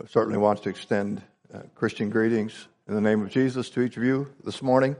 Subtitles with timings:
[0.00, 3.96] I certainly wants to extend uh, Christian greetings in the name of Jesus to each
[3.96, 4.94] of you this morning.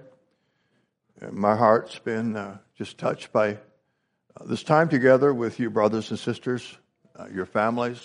[1.20, 6.10] And my heart's been uh, just touched by uh, this time together with you, brothers
[6.10, 6.76] and sisters,
[7.16, 8.04] uh, your families.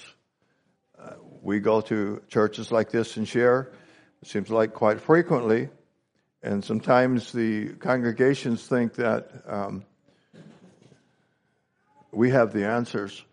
[0.99, 3.71] Uh, we go to churches like this and share,
[4.21, 5.69] it seems like quite frequently.
[6.43, 9.83] And sometimes the congregations think that um,
[12.11, 13.23] we have the answers.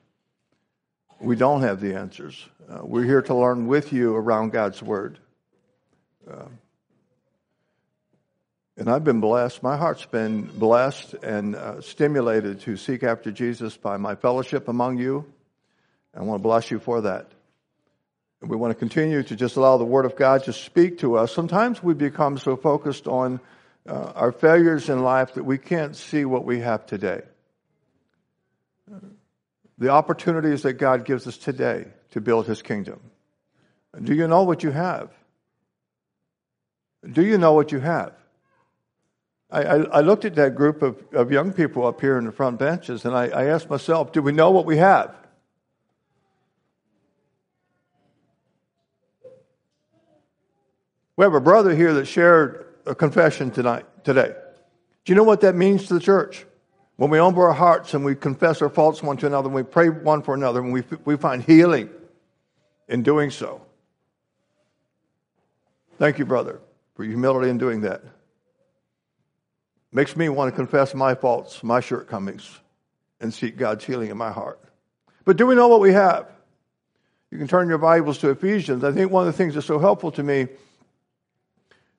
[1.21, 2.49] We don't have the answers.
[2.67, 5.19] Uh, we're here to learn with you around God's Word.
[6.29, 6.47] Uh,
[8.79, 9.63] and I've been blessed.
[9.63, 14.97] My heart's been blessed and uh, stimulated to seek after Jesus by my fellowship among
[14.97, 15.27] you.
[16.15, 17.27] I want to bless you for that.
[18.41, 21.35] We want to continue to just allow the Word of God to speak to us.
[21.35, 23.41] Sometimes we become so focused on
[23.87, 27.21] uh, our failures in life that we can't see what we have today.
[29.81, 33.01] The opportunities that God gives us today to build his kingdom.
[34.01, 35.11] Do you know what you have?
[37.11, 38.13] Do you know what you have?
[39.51, 42.33] I, I, I looked at that group of, of young people up here in the
[42.33, 45.15] front benches and I, I asked myself, do we know what we have?
[51.17, 54.35] We have a brother here that shared a confession tonight, today.
[55.05, 56.47] Do you know what that means to the church?
[57.01, 59.63] When we open our hearts and we confess our faults one to another, and we
[59.63, 61.89] pray one for another, and we, we find healing
[62.89, 63.63] in doing so.
[65.99, 66.61] Thank you, brother,
[66.95, 68.03] for your humility in doing that.
[69.91, 72.61] Makes me want to confess my faults, my shortcomings,
[73.19, 74.61] and seek God's healing in my heart.
[75.25, 76.27] But do we know what we have?
[77.31, 78.85] You can turn your Bibles to Ephesians.
[78.85, 80.49] I think one of the things that's so helpful to me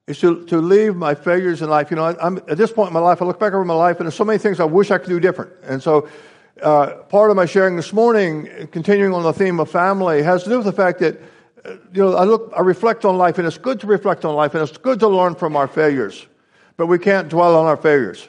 [0.06, 1.90] is to, to leave my failures in life.
[1.90, 3.74] You know, I, am at this point in my life, I look back over my
[3.74, 5.52] life, and there's so many things I wish I could do different.
[5.62, 6.08] And so
[6.60, 10.50] uh, part of my sharing this morning, continuing on the theme of family, has to
[10.50, 11.20] do with the fact that
[11.64, 14.34] uh, you know I look, I reflect on life, and it's good to reflect on
[14.34, 16.26] life, and it's good to learn from our failures,
[16.76, 18.28] but we can't dwell on our failures.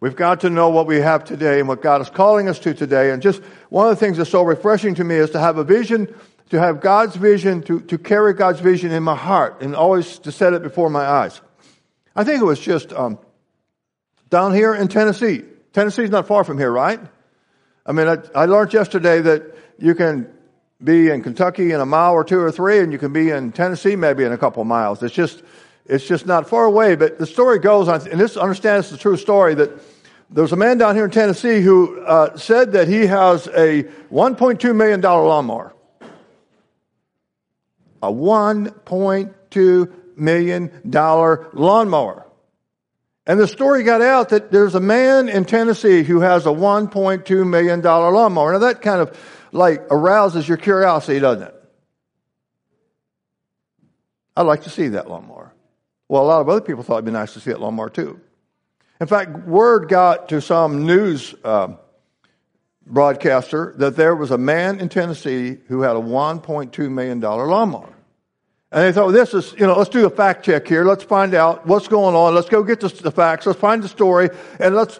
[0.00, 2.74] We've got to know what we have today and what God is calling us to
[2.74, 3.12] today.
[3.12, 5.64] And just one of the things that's so refreshing to me is to have a
[5.64, 6.12] vision,
[6.50, 10.32] to have God's vision, to, to carry God's vision in my heart, and always to
[10.32, 11.40] set it before my eyes.
[12.14, 13.18] I think it was just um,
[14.30, 15.42] down here in Tennessee.
[15.72, 17.00] Tennessee's not far from here, right?
[17.86, 20.32] I mean, I, I learned yesterday that you can
[20.82, 23.52] be in Kentucky in a mile or two or three, and you can be in
[23.52, 25.02] Tennessee maybe in a couple miles.
[25.02, 25.42] It's just,
[25.86, 26.94] it's just not far away.
[26.94, 29.70] But the story goes on, and this understand it's a true story that
[30.30, 34.74] there's a man down here in Tennessee who uh, said that he has a 1.2
[34.74, 35.74] million dollar lawnmower.
[38.08, 42.26] A 1.2 million dollar lawnmower.
[43.26, 47.46] And the story got out that there's a man in Tennessee who has a $1.2
[47.46, 48.52] million lawnmower.
[48.52, 49.18] Now that kind of
[49.52, 51.54] like arouses your curiosity, doesn't it?
[54.36, 55.54] I'd like to see that lawnmower.
[56.08, 58.20] Well, a lot of other people thought it'd be nice to see that lawnmower too.
[59.00, 61.68] In fact, word got to some news uh,
[62.86, 67.93] broadcaster that there was a man in Tennessee who had a $1.2 million lawnmower.
[68.74, 70.84] And they thought, well, this is, you know, let's do a fact check here.
[70.84, 72.34] Let's find out what's going on.
[72.34, 73.46] Let's go get the, the facts.
[73.46, 74.98] Let's find the story and let's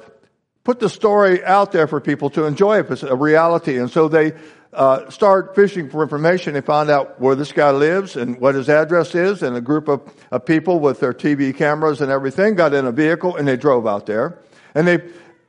[0.63, 3.77] put the story out there for people to enjoy if it's a reality.
[3.77, 4.35] And so they
[4.73, 6.55] uh, start fishing for information.
[6.55, 9.43] They find out where this guy lives and what his address is.
[9.43, 12.93] And a group of, of people with their TV cameras and everything got in a
[12.93, 14.39] vehicle and they drove out there.
[14.77, 14.99] And they,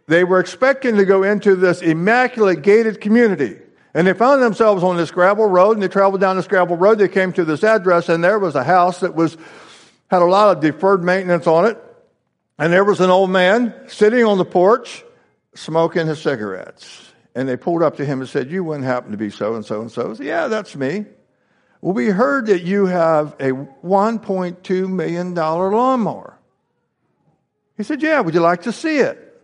[0.08, 3.60] they were expecting to go into this immaculate gated community.
[3.96, 7.00] And they found themselves on this gravel road, and they traveled down this gravel road.
[7.00, 9.38] They came to this address, and there was a house that was
[10.12, 11.82] had a lot of deferred maintenance on it.
[12.60, 15.04] And there was an old man sitting on the porch
[15.56, 17.14] smoking his cigarettes.
[17.34, 19.66] And they pulled up to him and said, You wouldn't happen to be so and
[19.66, 20.14] so and so.
[20.20, 21.06] Yeah, that's me.
[21.80, 26.38] Well, we heard that you have a $1.2 million lawnmower.
[27.78, 29.42] He said, Yeah, would you like to see it?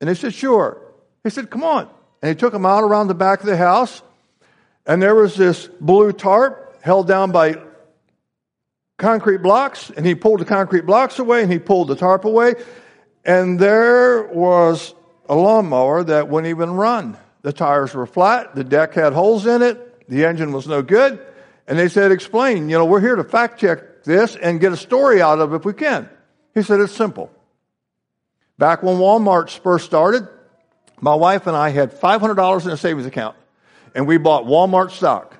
[0.00, 0.80] And they said, Sure.
[1.22, 1.88] He said, Come on.
[2.24, 4.00] And he took them out around the back of the house.
[4.86, 7.56] And there was this blue tarp held down by
[8.96, 9.90] concrete blocks.
[9.90, 12.54] And he pulled the concrete blocks away and he pulled the tarp away.
[13.26, 14.94] And there was
[15.28, 17.18] a lawnmower that wouldn't even run.
[17.42, 18.54] The tires were flat.
[18.54, 20.08] The deck had holes in it.
[20.08, 21.20] The engine was no good.
[21.68, 24.78] And they said, explain, you know, we're here to fact check this and get a
[24.78, 26.08] story out of it if we can.
[26.54, 27.30] He said, it's simple.
[28.56, 30.26] Back when Walmart first started,
[31.00, 33.36] my wife and I had $500 in a savings account,
[33.94, 35.36] and we bought Walmart stock.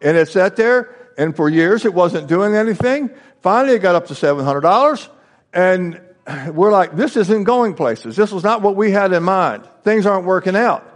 [0.00, 3.10] And it sat there, and for years it wasn't doing anything.
[3.42, 5.08] Finally, it got up to $700,
[5.52, 6.00] and
[6.52, 8.16] we're like, this isn't going places.
[8.16, 9.68] This was not what we had in mind.
[9.84, 10.92] Things aren't working out.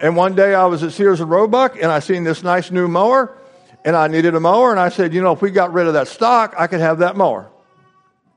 [0.00, 2.86] And one day I was at Sears and Roebuck, and I seen this nice new
[2.86, 3.36] mower,
[3.84, 5.94] and I needed a mower, and I said, you know, if we got rid of
[5.94, 7.50] that stock, I could have that mower.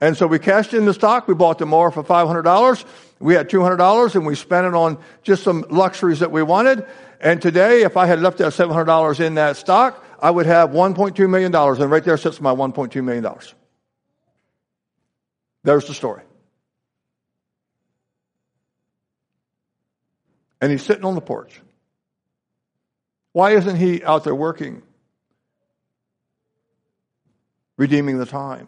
[0.02, 1.28] And so we cashed in the stock.
[1.28, 2.86] We bought the mower for $500.
[3.20, 6.86] We had $200 and we spent it on just some luxuries that we wanted.
[7.20, 11.30] And today, if I had left that $700 in that stock, I would have $1.2
[11.30, 11.54] million.
[11.54, 13.28] And right there sits my $1.2 million.
[15.64, 16.24] There's the story.
[20.62, 21.62] And he's sitting on the porch.
[23.34, 24.82] Why isn't he out there working?
[27.78, 28.68] Redeeming the time.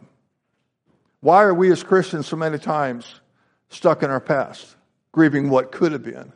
[1.21, 3.21] Why are we as Christians so many times
[3.69, 4.75] stuck in our past,
[5.11, 6.33] grieving what could have been?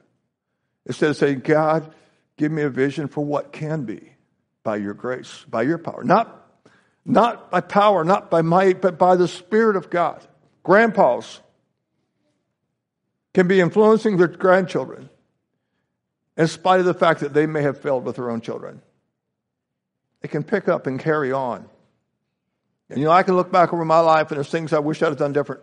[0.85, 1.93] Instead of saying, God,
[2.37, 4.11] give me a vision for what can be
[4.63, 6.03] by your grace, by your power.
[6.03, 6.49] Not,
[7.03, 10.25] not by power, not by might, but by the Spirit of God.
[10.63, 11.41] Grandpas
[13.33, 15.09] can be influencing their grandchildren
[16.37, 18.81] in spite of the fact that they may have failed with their own children.
[20.21, 21.69] They can pick up and carry on
[22.89, 25.01] and you know, I can look back over my life and there's things I wish
[25.01, 25.61] I'd have done different.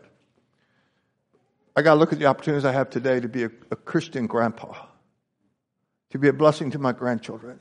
[1.74, 4.26] I got to look at the opportunities I have today to be a, a Christian
[4.26, 4.74] grandpa,
[6.10, 7.60] to be a blessing to my grandchildren,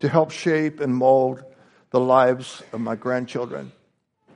[0.00, 1.42] to help shape and mold
[1.90, 3.72] the lives of my grandchildren,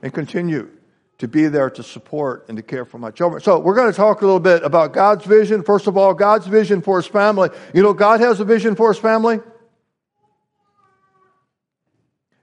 [0.03, 0.69] and continue
[1.17, 3.41] to be there to support and to care for my children.
[3.41, 5.63] So we're going to talk a little bit about God's vision.
[5.63, 7.49] First of all, God's vision for his family.
[7.73, 9.39] You know, God has a vision for his family.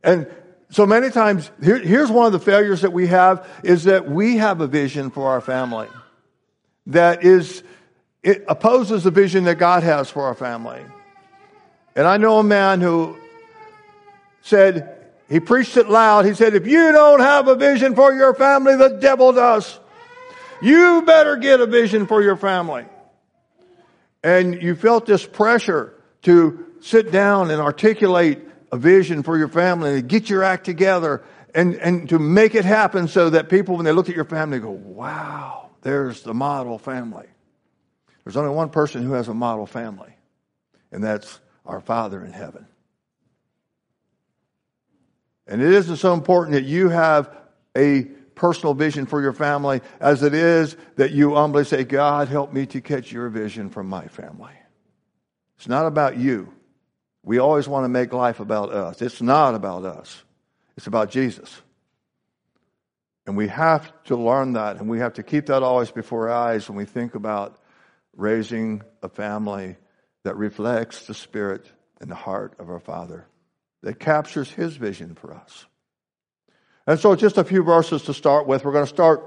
[0.03, 0.27] And
[0.73, 4.39] so many times, here, here's one of the failures that we have is that we
[4.39, 5.87] have a vision for our family
[6.87, 7.63] that is,
[8.23, 10.81] it opposes the vision that God has for our family.
[11.95, 13.19] And I know a man who
[14.41, 16.25] said, he preached it loud.
[16.25, 19.79] He said, if you don't have a vision for your family, the devil does.
[20.63, 22.87] You better get a vision for your family.
[24.25, 25.93] And you felt this pressure
[26.23, 31.23] to sit down and articulate a vision for your family and get your act together
[31.55, 34.59] and, and to make it happen so that people, when they look at your family,
[34.59, 37.27] go, wow, there's the model family.
[38.25, 40.15] There's only one person who has a model family,
[40.91, 42.67] and that's our Father in heaven.
[45.47, 47.37] And it isn't so important that you have
[47.77, 48.05] a
[48.35, 52.65] personal vision for your family as it is that you humbly say, God, help me
[52.67, 54.55] to catch your vision for my family.
[55.59, 56.53] It's not about you.
[57.23, 59.01] We always want to make life about us.
[59.01, 60.23] It's not about us,
[60.77, 61.61] it's about Jesus.
[63.25, 66.49] And we have to learn that, and we have to keep that always before our
[66.49, 67.57] eyes when we think about
[68.17, 69.77] raising a family
[70.25, 71.71] that reflects the spirit
[72.01, 73.27] and the heart of our Father,
[73.83, 75.67] that captures His vision for us.
[76.87, 78.65] And so, just a few verses to start with.
[78.65, 79.23] We're going to start,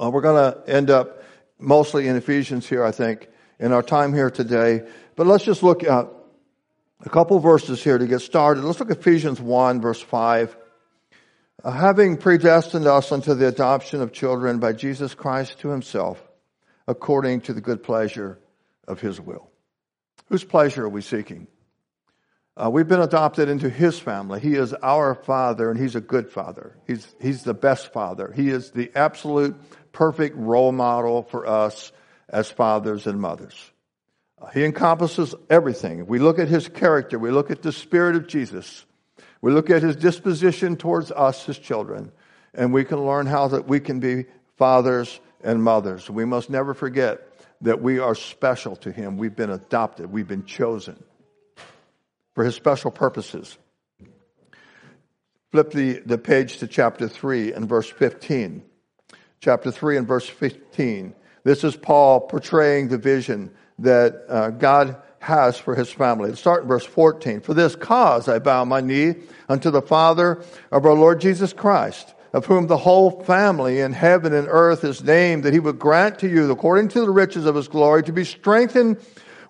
[0.00, 1.22] uh, we're going to end up
[1.60, 3.28] mostly in Ephesians here, I think,
[3.60, 4.82] in our time here today.
[5.14, 6.08] But let's just look at
[7.04, 8.64] a couple verses here to get started.
[8.64, 10.56] Let's look at Ephesians 1, verse 5.
[11.64, 16.22] Uh, having predestined us unto the adoption of children by Jesus Christ to himself,
[16.86, 18.38] according to the good pleasure
[18.86, 19.50] of his will.
[20.28, 21.46] Whose pleasure are we seeking?
[22.56, 24.40] Uh, we've been adopted into his family.
[24.40, 26.76] He is our father, and he's a good father.
[26.86, 28.32] He's, he's the best father.
[28.34, 29.54] He is the absolute
[29.92, 31.92] perfect role model for us
[32.28, 33.54] as fathers and mothers.
[34.52, 36.06] He encompasses everything.
[36.06, 38.84] We look at his character, we look at the spirit of Jesus,
[39.40, 42.12] we look at his disposition towards us, his children,
[42.54, 44.26] and we can learn how that we can be
[44.56, 46.10] fathers and mothers.
[46.10, 47.26] We must never forget
[47.62, 49.16] that we are special to him.
[49.16, 51.02] We've been adopted, we've been chosen
[52.34, 53.56] for his special purposes.
[55.52, 58.62] Flip the, the page to chapter 3 and verse 15.
[59.40, 61.14] Chapter 3 and verse 15.
[61.44, 66.28] This is Paul portraying the vision that uh, God has for his family.
[66.28, 67.40] Let's start in verse 14.
[67.40, 69.14] For this cause I bow my knee
[69.48, 74.32] unto the Father of our Lord Jesus Christ, of whom the whole family in heaven
[74.32, 77.54] and earth is named, that he would grant to you, according to the riches of
[77.54, 78.98] his glory, to be strengthened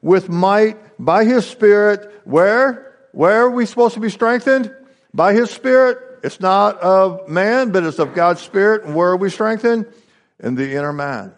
[0.02, 2.22] with might by his Spirit.
[2.24, 2.94] Where?
[3.12, 4.74] Where are we supposed to be strengthened?
[5.12, 5.98] By his Spirit.
[6.22, 8.84] It's not of man, but it's of God's Spirit.
[8.84, 9.86] And where are we strengthened?
[10.40, 11.35] In the inner man.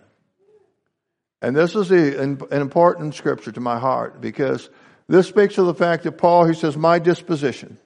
[1.40, 4.68] And this is an important scripture to my heart because
[5.08, 7.78] this speaks of the fact that Paul, he says, My disposition,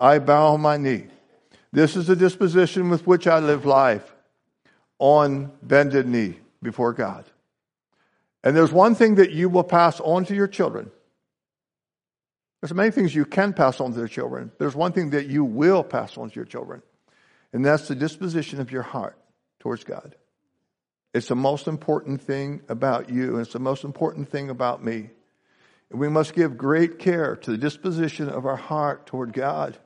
[0.00, 1.06] I bow my knee.
[1.72, 4.14] This is the disposition with which I live life
[4.98, 7.24] on bended knee before God.
[8.42, 10.90] And there's one thing that you will pass on to your children.
[12.60, 14.50] There's many things you can pass on to your children.
[14.58, 16.82] There's one thing that you will pass on to your children,
[17.52, 19.18] and that's the disposition of your heart
[19.60, 20.14] towards God.
[21.16, 25.08] It's the most important thing about you, and it's the most important thing about me.
[25.90, 29.78] And we must give great care to the disposition of our heart toward God.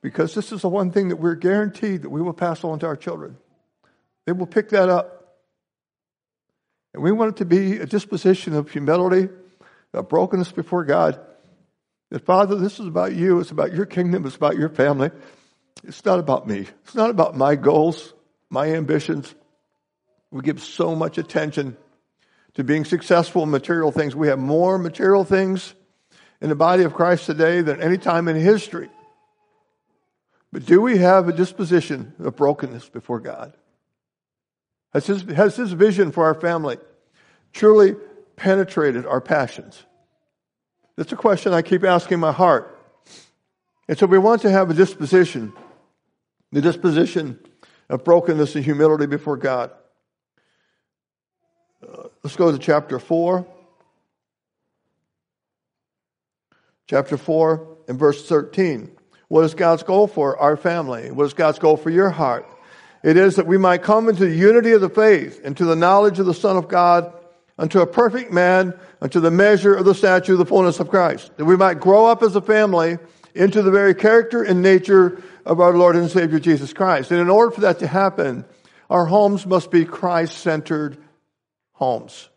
[0.00, 2.86] because this is the one thing that we're guaranteed that we will pass on to
[2.86, 3.36] our children.
[4.26, 5.36] They will pick that up.
[6.94, 9.28] And we want it to be a disposition of humility,
[9.92, 11.20] of brokenness before God.
[12.10, 13.40] That, Father, this is about you.
[13.40, 14.24] It's about your kingdom.
[14.24, 15.10] It's about your family.
[15.84, 16.66] It's not about me.
[16.84, 18.14] It's not about my goals,
[18.50, 19.34] my ambitions.
[20.30, 21.76] We give so much attention
[22.54, 24.14] to being successful in material things.
[24.14, 25.74] We have more material things
[26.40, 28.90] in the body of Christ today than any time in history.
[30.52, 33.54] But do we have a disposition of brokenness before God?
[34.92, 36.78] Has his, has his vision for our family
[37.52, 37.94] truly
[38.36, 39.82] penetrated our passions?
[40.96, 42.74] That's a question I keep asking my heart.
[43.88, 45.52] And so we want to have a disposition,
[46.52, 47.38] the disposition
[47.88, 49.70] of brokenness and humility before God.
[51.80, 53.46] Uh, let's go to chapter 4.
[56.88, 58.90] Chapter 4 and verse 13.
[59.28, 61.10] What is God's goal for our family?
[61.10, 62.46] What is God's goal for your heart?
[63.04, 65.76] It is that we might come into the unity of the faith and to the
[65.76, 67.12] knowledge of the Son of God,
[67.58, 71.36] unto a perfect man, unto the measure of the stature of the fullness of Christ.
[71.36, 72.98] That we might grow up as a family
[73.34, 77.12] into the very character and nature of our Lord and Savior Jesus Christ.
[77.12, 78.44] And in order for that to happen,
[78.90, 80.98] our homes must be Christ centered
[81.78, 82.28] homes.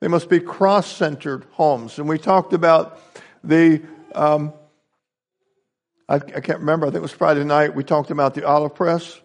[0.00, 1.98] They must be cross centered homes.
[1.98, 3.00] And we talked about
[3.42, 3.82] the
[4.14, 4.52] um,
[6.08, 8.74] I, I can't remember, I think it was Friday night, we talked about the olive
[8.74, 9.20] press,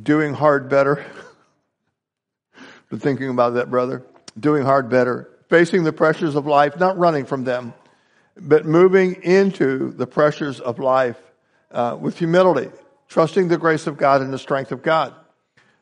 [0.00, 1.04] doing hard better.
[2.90, 4.04] Been thinking about that, brother.
[4.38, 5.30] Doing hard better.
[5.48, 7.74] Facing the pressures of life, not running from them,
[8.36, 11.18] but moving into the pressures of life
[11.70, 12.70] uh, with humility,
[13.08, 15.14] trusting the grace of God and the strength of God,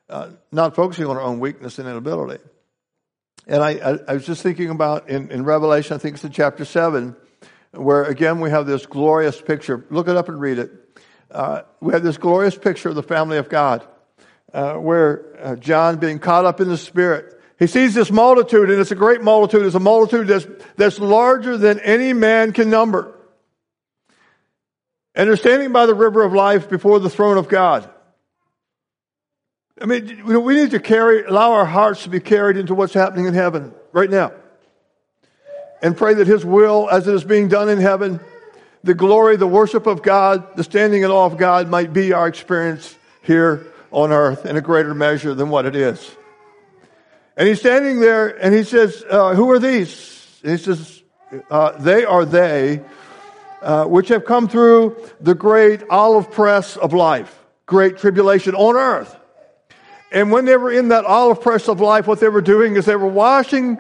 [0.09, 2.43] uh, not focusing on our own weakness and inability.
[3.47, 6.33] And I, I, I was just thinking about in, in Revelation, I think it's in
[6.33, 7.17] chapter 7,
[7.73, 9.85] where again we have this glorious picture.
[9.91, 10.73] Look it up and read it.
[11.31, 13.87] Uh, we have this glorious picture of the family of God,
[14.53, 18.81] uh, where uh, John, being caught up in the Spirit, he sees this multitude, and
[18.81, 19.67] it's a great multitude.
[19.67, 20.47] It's a multitude that's,
[20.77, 23.15] that's larger than any man can number.
[25.15, 27.91] And they're standing by the river of life before the throne of God.
[29.81, 33.27] I mean, we need to carry, allow our hearts to be carried into what's happening
[33.27, 34.33] in heaven right now
[35.83, 38.21] and pray that His will, as it is being done in heaven,
[38.83, 42.27] the glory, the worship of God, the standing in awe of God might be our
[42.27, 46.11] experience here on earth in a greater measure than what it is.
[47.37, 50.41] And he's standing there and he says, uh, Who are these?
[50.43, 51.03] And he says,
[51.51, 52.83] uh, They are they
[53.61, 59.16] uh, which have come through the great olive press of life, great tribulation on earth.
[60.13, 62.85] And when they were in that olive press of life, what they were doing is
[62.85, 63.79] they were washing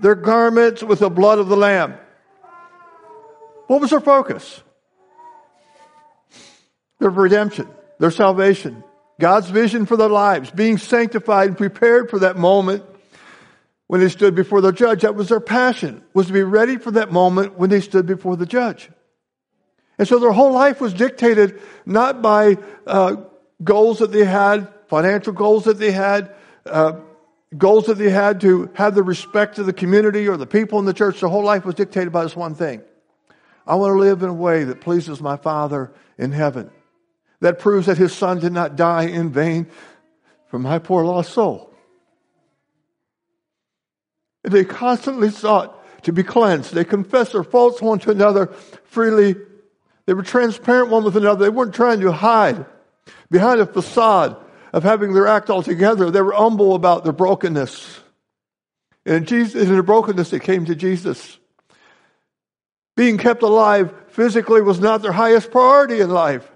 [0.00, 1.94] their garments with the blood of the Lamb.
[3.66, 4.62] What was their focus?
[6.98, 7.68] Their redemption,
[7.98, 8.82] their salvation,
[9.20, 12.84] God's vision for their lives, being sanctified and prepared for that moment
[13.86, 15.02] when they stood before the judge.
[15.02, 18.36] That was their passion, was to be ready for that moment when they stood before
[18.36, 18.90] the judge.
[19.98, 22.56] And so their whole life was dictated not by
[22.86, 23.16] uh,
[23.62, 26.34] goals that they had, financial goals that they had,
[26.66, 26.94] uh,
[27.56, 30.84] goals that they had to have the respect of the community or the people in
[30.84, 32.82] the church, their whole life was dictated by this one thing.
[33.66, 36.70] I want to live in a way that pleases my Father in heaven.
[37.40, 39.68] That proves that his son did not die in vain
[40.48, 41.72] for my poor lost soul.
[44.42, 46.72] They constantly sought to be cleansed.
[46.72, 48.46] They confessed their faults one to another
[48.84, 49.36] freely.
[50.06, 51.44] They were transparent one with another.
[51.44, 52.64] They weren't trying to hide
[53.30, 54.36] behind a facade
[54.72, 56.10] of having their act all together.
[56.10, 58.00] They were humble about their brokenness.
[59.06, 61.38] And Jesus, in their brokenness, they came to Jesus.
[62.96, 66.48] Being kept alive physically was not their highest priority in life.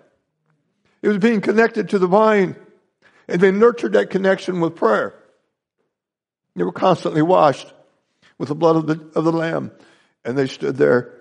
[1.01, 2.57] It was being connected to the vine.
[3.29, 5.15] And they nurtured that connection with prayer.
[6.55, 7.73] They were constantly washed
[8.37, 9.71] with the blood of the, of the Lamb.
[10.25, 11.15] And they stood there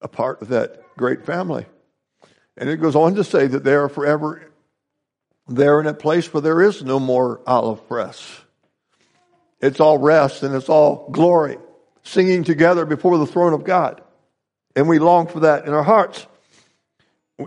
[0.00, 1.66] a part of that great family.
[2.56, 4.50] And it goes on to say that they are forever
[5.48, 8.40] there in a place where there is no more olive press.
[9.60, 11.58] It's all rest and it's all glory,
[12.02, 14.02] singing together before the throne of God.
[14.74, 16.26] And we long for that in our hearts.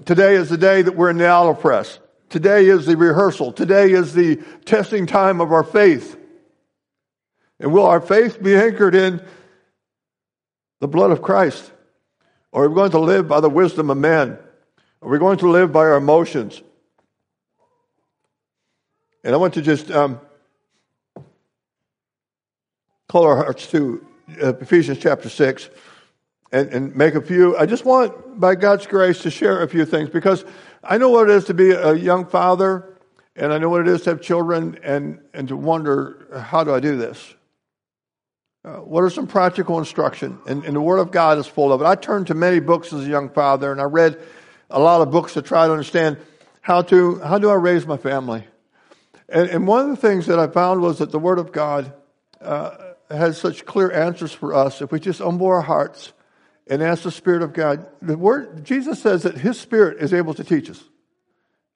[0.05, 1.99] Today is the day that we're in the olive press.
[2.29, 3.51] Today is the rehearsal.
[3.51, 6.15] Today is the testing time of our faith.
[7.59, 9.21] And will our faith be anchored in
[10.79, 11.71] the blood of Christ?
[12.51, 14.37] Or are we going to live by the wisdom of men?
[15.01, 16.61] Are we going to live by our emotions?
[19.23, 20.19] And I want to just um,
[23.07, 24.05] call our hearts to
[24.41, 25.69] uh, Ephesians chapter 6.
[26.51, 27.57] and, and make a few.
[27.57, 30.45] I just want, by God's grace, to share a few things because
[30.83, 32.97] I know what it is to be a young father,
[33.35, 36.73] and I know what it is to have children, and, and to wonder, how do
[36.73, 37.35] I do this?
[38.65, 40.39] Uh, what are some practical instruction?
[40.45, 41.85] And, and, the Word of God is full of it.
[41.85, 44.19] I turned to many books as a young father, and I read
[44.69, 46.17] a lot of books to try to understand
[46.61, 48.45] how to how do I raise my family.
[49.31, 51.93] And, and one of the things that I found was that the Word of God
[52.41, 52.75] uh,
[53.09, 56.13] has such clear answers for us if we just humble our hearts
[56.67, 57.87] and ask the Spirit of God.
[58.01, 60.83] The Word Jesus says that His Spirit is able to teach us.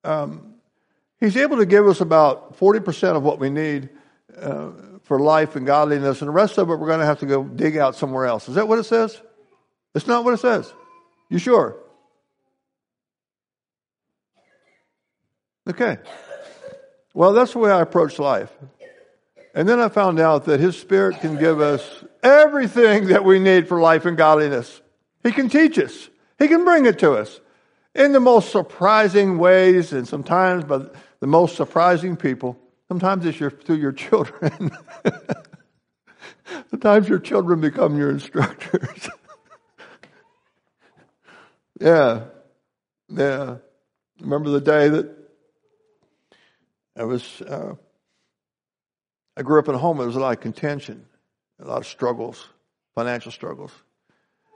[0.04, 0.56] Um,
[1.20, 3.90] he's able to give us about forty percent of what we need.
[4.36, 4.72] Uh,
[5.04, 7.44] for life and godliness, and the rest of it we're going to have to go
[7.44, 8.48] dig out somewhere else.
[8.48, 9.22] Is that what it says?
[9.94, 10.74] It's not what it says.
[11.30, 11.76] You sure?
[15.70, 15.98] Okay.
[17.14, 18.52] Well, that's the way I approach life.
[19.56, 23.68] And then I found out that His Spirit can give us everything that we need
[23.68, 24.82] for life and godliness.
[25.22, 27.40] He can teach us, He can bring it to us
[27.94, 30.86] in the most surprising ways and sometimes by
[31.20, 32.58] the most surprising people.
[32.88, 34.72] Sometimes it's your, through your children.
[36.70, 39.10] Sometimes your children become your instructors.
[41.80, 42.26] yeah.
[43.10, 43.58] Yeah.
[44.20, 45.23] Remember the day that
[46.96, 47.76] I was, uh,
[49.36, 51.06] I grew up in a home there was a lot of contention,
[51.60, 52.48] a lot of struggles,
[52.94, 53.72] financial struggles.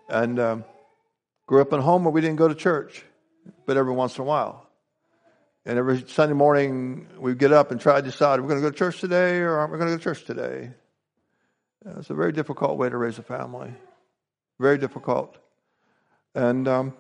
[0.09, 0.65] And um,
[1.47, 3.03] grew up in a home where we didn't go to church,
[3.65, 4.67] but every once in a while.
[5.65, 8.67] And every Sunday morning, we would get up and try to decide, we're going to
[8.67, 10.71] go to church today or aren't we going to go to church today?
[11.97, 13.73] It's a very difficult way to raise a family.
[14.59, 15.37] Very difficult.
[16.35, 16.93] And um,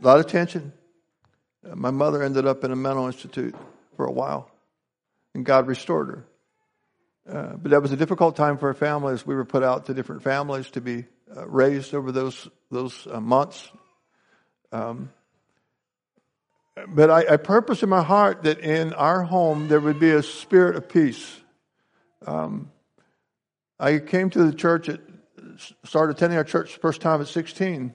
[0.00, 0.72] a lot of tension.
[1.62, 3.54] My mother ended up in a mental institute
[3.96, 4.50] for a while,
[5.34, 6.24] and God restored her.
[7.28, 9.86] Uh, but that was a difficult time for our family as We were put out
[9.86, 11.04] to different families to be
[11.36, 13.70] uh, raised over those those uh, months.
[14.72, 15.10] Um,
[16.88, 20.22] but I, I purpose in my heart that in our home there would be a
[20.22, 21.40] spirit of peace.
[22.26, 22.70] Um,
[23.78, 25.00] I came to the church at
[25.84, 27.94] started attending our church the first time at 16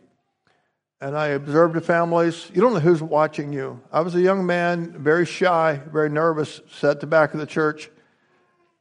[1.01, 2.49] and I observed the families.
[2.53, 3.81] You don't know who's watching you.
[3.91, 7.45] I was a young man, very shy, very nervous, sat at the back of the
[7.45, 7.89] church,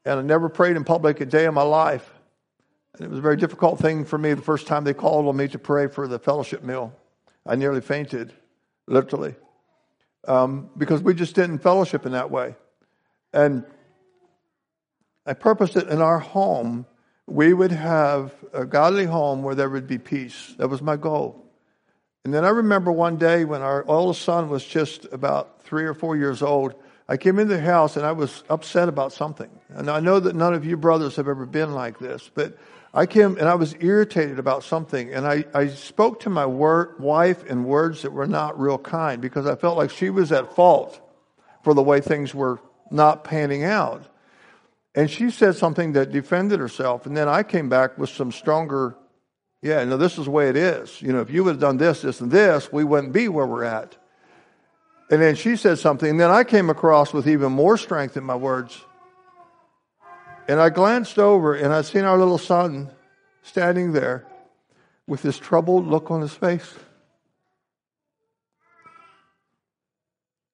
[0.05, 2.11] and I never prayed in public a day of my life.
[2.94, 5.37] And it was a very difficult thing for me the first time they called on
[5.37, 6.94] me to pray for the fellowship meal.
[7.44, 8.33] I nearly fainted,
[8.87, 9.35] literally
[10.27, 12.55] um, because we just didn't fellowship in that way.
[13.33, 13.64] And
[15.27, 16.87] I purposed it in our home.
[17.27, 20.55] We would have a godly home where there would be peace.
[20.59, 21.43] That was my goal.
[22.24, 25.92] And then I remember one day when our oldest son was just about three or
[25.92, 26.74] four years old,
[27.06, 29.50] I came into the house and I was upset about something.
[29.68, 32.56] And I know that none of you brothers have ever been like this, but
[32.94, 36.94] I came and I was irritated about something, and I, I spoke to my wor-
[37.00, 40.54] wife in words that were not real kind because I felt like she was at
[40.54, 41.00] fault
[41.64, 42.60] for the way things were
[42.92, 44.06] not panning out.
[44.94, 48.96] And she said something that defended herself, and then I came back with some stronger,
[49.64, 51.00] yeah, no, this is the way it is.
[51.00, 53.46] You know, if you would have done this, this, and this, we wouldn't be where
[53.46, 53.96] we're at.
[55.11, 58.24] And then she said something, and then I came across with even more strength in
[58.24, 58.79] my words.
[60.48, 62.90] And I glanced over and I seen our little son
[63.40, 64.27] standing there
[65.07, 66.74] with this troubled look on his face.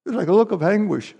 [0.07, 1.17] It was like a look of anguish.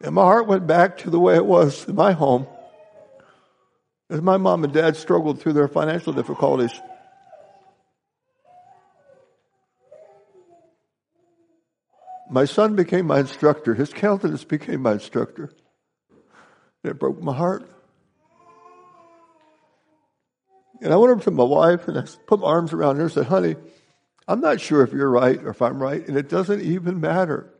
[0.00, 2.46] And my heart went back to the way it was in my home
[4.08, 6.72] as my mom and dad struggled through their financial difficulties.
[12.30, 13.74] My son became my instructor.
[13.74, 15.50] His countenance became my instructor.
[16.84, 17.70] It broke my heart.
[20.82, 23.12] And I went over to my wife and I put my arms around her and
[23.12, 23.56] said, Honey,
[24.28, 27.52] I'm not sure if you're right or if I'm right, and it doesn't even matter.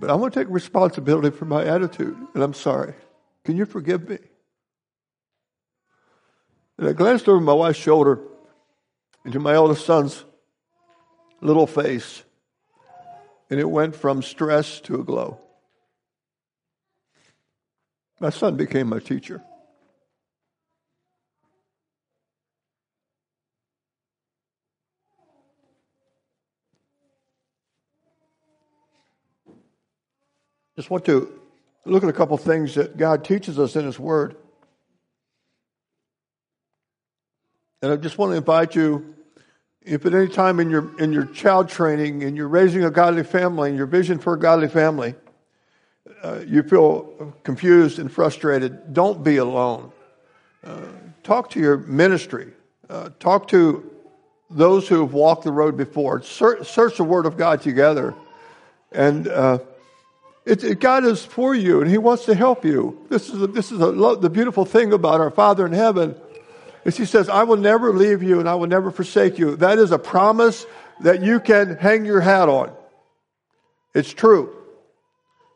[0.00, 2.94] But I want to take responsibility for my attitude, and I'm sorry.
[3.44, 4.18] Can you forgive me?
[6.78, 8.20] And I glanced over my wife's shoulder
[9.24, 10.24] into my oldest son's
[11.40, 12.22] little face
[13.50, 15.38] and it went from stress to a glow.
[18.20, 19.42] My son became my teacher.
[30.78, 31.28] Just want to
[31.86, 34.36] look at a couple things that God teaches us in His Word.
[37.82, 39.16] And I just want to invite you
[39.82, 43.24] if at any time in your in your child training and you're raising a godly
[43.24, 45.16] family and your vision for a godly family,
[46.22, 49.90] uh, you feel confused and frustrated, don't be alone.
[50.62, 50.82] Uh,
[51.24, 52.52] talk to your ministry.
[52.88, 53.90] Uh, talk to
[54.48, 56.22] those who have walked the road before.
[56.22, 58.14] Search, search the Word of God together.
[58.92, 59.58] And uh,
[60.48, 63.04] it, it, God is for you, and He wants to help you.
[63.10, 66.16] This is, a, this is a, the beautiful thing about our Father in heaven
[66.84, 69.56] is He says, I will never leave you and I will never forsake you.
[69.56, 70.64] That is a promise
[71.00, 72.72] that you can hang your hat on.
[73.94, 74.54] It's true.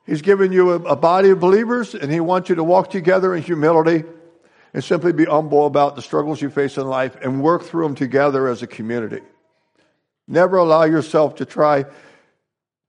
[0.06, 3.34] He's given you a, a body of believers, and He wants you to walk together
[3.34, 4.04] in humility
[4.74, 7.94] and simply be humble about the struggles you face in life and work through them
[7.94, 9.20] together as a community.
[10.28, 11.86] Never allow yourself to try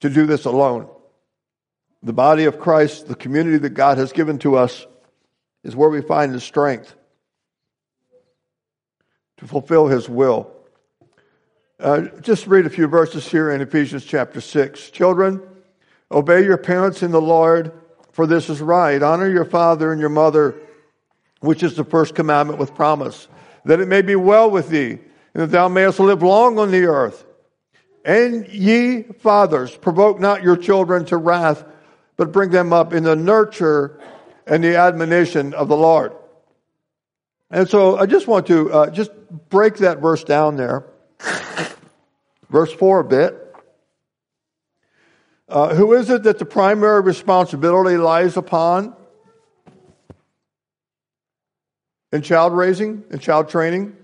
[0.01, 0.89] to do this alone.
[2.03, 4.85] The body of Christ, the community that God has given to us,
[5.63, 6.93] is where we find the strength
[9.37, 10.51] to fulfill His will.
[11.79, 14.89] Uh, just read a few verses here in Ephesians chapter 6.
[14.91, 15.41] Children,
[16.11, 17.71] obey your parents in the Lord,
[18.11, 19.01] for this is right.
[19.01, 20.55] Honor your father and your mother
[21.43, 23.27] which is the first commandment with promise,
[23.65, 24.91] that it may be well with thee,
[25.33, 27.25] and that thou mayest live long on the earth.
[28.05, 31.65] And ye fathers, provoke not your children to wrath,
[32.17, 33.99] but bring them up in the nurture
[34.45, 36.13] and the admonition of the Lord.
[37.49, 39.11] And so I just want to uh, just
[39.49, 40.85] break that verse down there.
[42.49, 43.55] Verse 4 a bit.
[45.49, 48.95] Uh, who is it that the primary responsibility lies upon?
[52.13, 53.97] in child raising and child training?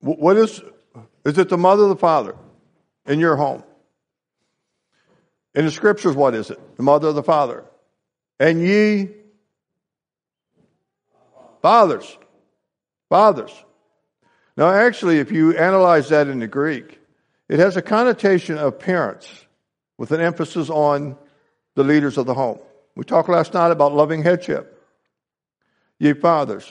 [0.00, 0.62] What is,
[1.24, 2.36] is it the mother or the father
[3.06, 3.64] in your home?
[5.54, 6.76] In the scriptures, what is it?
[6.76, 7.64] The mother of the father?
[8.40, 9.10] And ye
[11.60, 12.18] fathers.
[13.08, 13.52] Fathers.
[14.56, 16.98] Now, actually, if you analyze that in the Greek,
[17.48, 19.46] it has a connotation of parents
[19.98, 21.16] with an emphasis on
[21.74, 22.58] the leaders of the home.
[22.96, 24.82] We talked last night about loving headship.
[25.98, 26.70] Ye fathers,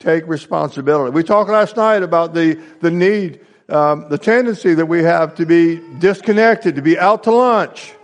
[0.00, 1.10] take responsibility.
[1.12, 5.46] We talked last night about the, the need, um, the tendency that we have to
[5.46, 7.94] be disconnected, to be out to lunch,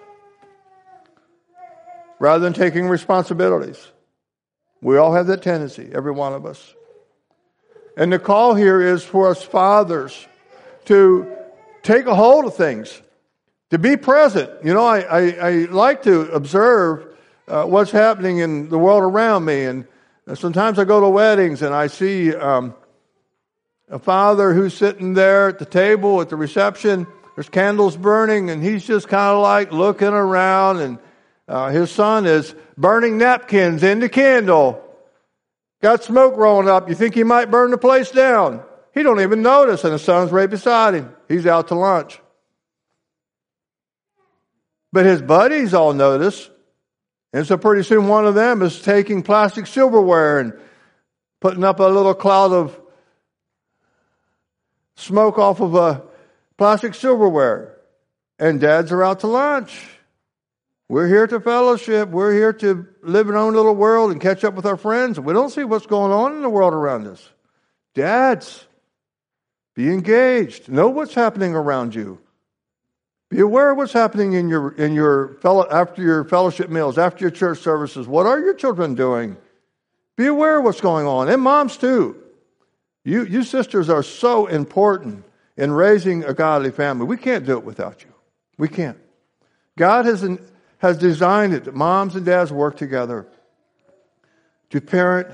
[2.24, 3.86] rather than taking responsibilities.
[4.80, 6.74] We all have that tendency, every one of us.
[7.96, 10.26] And the call here is for us fathers
[10.86, 11.30] to
[11.82, 13.00] take a hold of things,
[13.70, 14.50] to be present.
[14.64, 17.14] You know, I, I, I like to observe
[17.46, 19.86] uh, what's happening in the world around me and
[20.32, 22.74] Sometimes I go to weddings and I see um,
[23.90, 27.06] a father who's sitting there at the table at the reception.
[27.34, 30.98] There's candles burning, and he's just kind of like looking around, and
[31.46, 34.80] uh, his son is burning napkins in the candle.
[35.82, 36.88] Got smoke rolling up.
[36.88, 38.62] You think he might burn the place down?
[38.94, 41.14] He don't even notice, and his son's right beside him.
[41.28, 42.20] He's out to lunch.
[44.92, 46.48] But his buddies all notice.
[47.32, 50.52] And so pretty soon one of them is taking plastic silverware and
[51.40, 52.80] putting up a little cloud of
[54.94, 56.02] smoke off of a
[56.56, 57.76] plastic silverware.
[58.38, 59.84] And dads are out to lunch.
[60.94, 62.10] We're here to fellowship.
[62.10, 65.18] We're here to live in our own little world and catch up with our friends.
[65.18, 67.30] We don't see what's going on in the world around us.
[67.94, 68.64] Dads,
[69.74, 70.68] be engaged.
[70.68, 72.20] Know what's happening around you.
[73.28, 77.24] Be aware of what's happening in your, in your fellow, after your fellowship meals, after
[77.24, 78.06] your church services.
[78.06, 79.36] What are your children doing?
[80.14, 81.28] Be aware of what's going on.
[81.28, 82.22] And moms, too.
[83.02, 85.24] You, you sisters are so important
[85.56, 87.04] in raising a godly family.
[87.04, 88.12] We can't do it without you.
[88.58, 88.98] We can't.
[89.76, 90.22] God has,
[90.84, 93.26] has designed it that moms and dads work together
[94.68, 95.26] to parent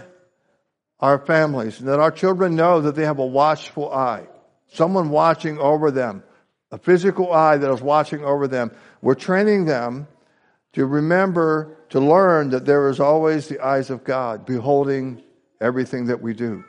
[1.00, 4.28] our families and that our children know that they have a watchful eye,
[4.72, 6.22] someone watching over them
[6.70, 8.70] a physical eye that is watching over them.
[9.02, 10.06] We're training them
[10.74, 15.20] to remember, to learn that there is always the eyes of God beholding
[15.60, 16.62] everything that we do.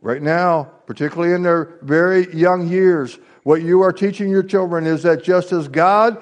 [0.00, 5.04] Right now, particularly in their very young years, what you are teaching your children is
[5.04, 6.20] that just as God,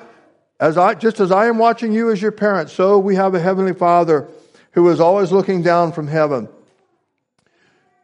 [0.61, 3.41] as I, just as I am watching you as your parent, so we have a
[3.41, 4.29] heavenly Father
[4.73, 6.49] who is always looking down from heaven.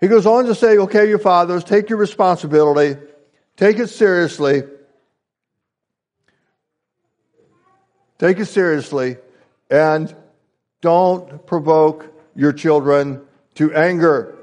[0.00, 2.96] He goes on to say, okay, your fathers, take your responsibility
[3.60, 4.62] Take it seriously.
[8.18, 9.18] Take it seriously
[9.70, 10.16] and
[10.80, 13.20] don't provoke your children
[13.56, 14.34] to anger.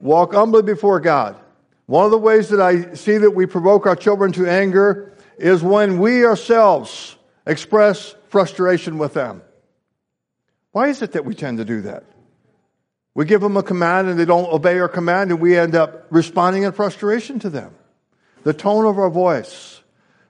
[0.00, 1.36] Walk humbly before God.
[1.86, 5.62] One of the ways that I see that we provoke our children to anger is
[5.62, 9.42] when we ourselves express frustration with them.
[10.72, 12.04] Why is it that we tend to do that?
[13.14, 16.06] We give them a command and they don't obey our command, and we end up
[16.10, 17.74] responding in frustration to them.
[18.42, 19.80] The tone of our voice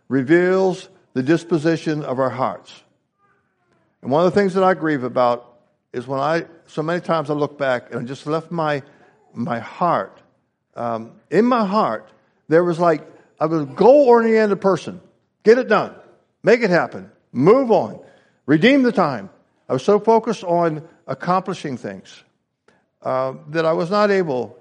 [0.09, 2.73] reveals the disposition of our hearts.
[4.03, 5.59] And one of the things that I grieve about
[5.92, 8.83] is when I, so many times I look back and I just left my,
[9.35, 10.21] my heart,
[10.77, 12.09] um, in my heart,
[12.49, 13.03] there was like,
[13.38, 15.01] I was a goal oriented person.
[15.42, 15.94] Get it done.
[16.42, 17.11] Make it happen.
[17.33, 18.01] Move on.
[18.46, 19.31] Redeem the time.
[19.68, 22.22] I was so focused on accomplishing things
[23.03, 24.59] uh, that I was not able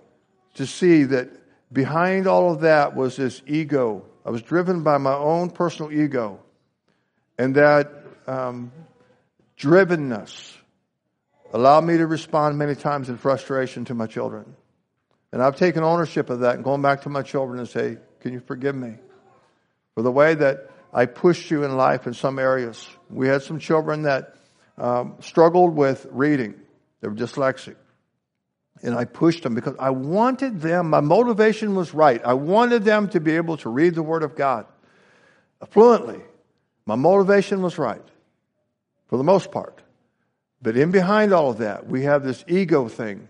[0.55, 1.29] to see that
[1.71, 4.05] behind all of that was this ego.
[4.25, 6.39] I was driven by my own personal ego.
[7.38, 7.91] And that
[8.27, 8.71] um,
[9.59, 10.53] drivenness
[11.53, 14.55] allowed me to respond many times in frustration to my children.
[15.31, 18.33] And I've taken ownership of that and going back to my children and say, Can
[18.33, 18.95] you forgive me
[19.93, 22.89] for the way that I pushed you in life in some areas?
[23.07, 24.38] We had some children that
[24.79, 26.55] um, struggled with reading,
[27.01, 27.75] they were dyslexic.
[28.81, 32.19] And I pushed them because I wanted them, my motivation was right.
[32.25, 34.65] I wanted them to be able to read the Word of God
[35.69, 36.19] fluently.
[36.88, 38.01] My motivation was right
[39.05, 39.83] for the most part.
[40.63, 43.29] But in behind all of that, we have this ego thing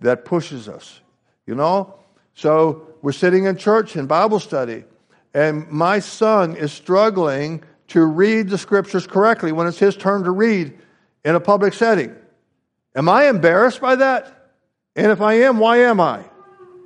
[0.00, 1.00] that pushes us,
[1.46, 1.94] you know?
[2.34, 4.84] So we're sitting in church in Bible study,
[5.34, 10.30] and my son is struggling to read the scriptures correctly when it's his turn to
[10.30, 10.78] read
[11.24, 12.14] in a public setting.
[12.94, 14.50] Am I embarrassed by that?
[14.94, 16.24] And if I am, why am I?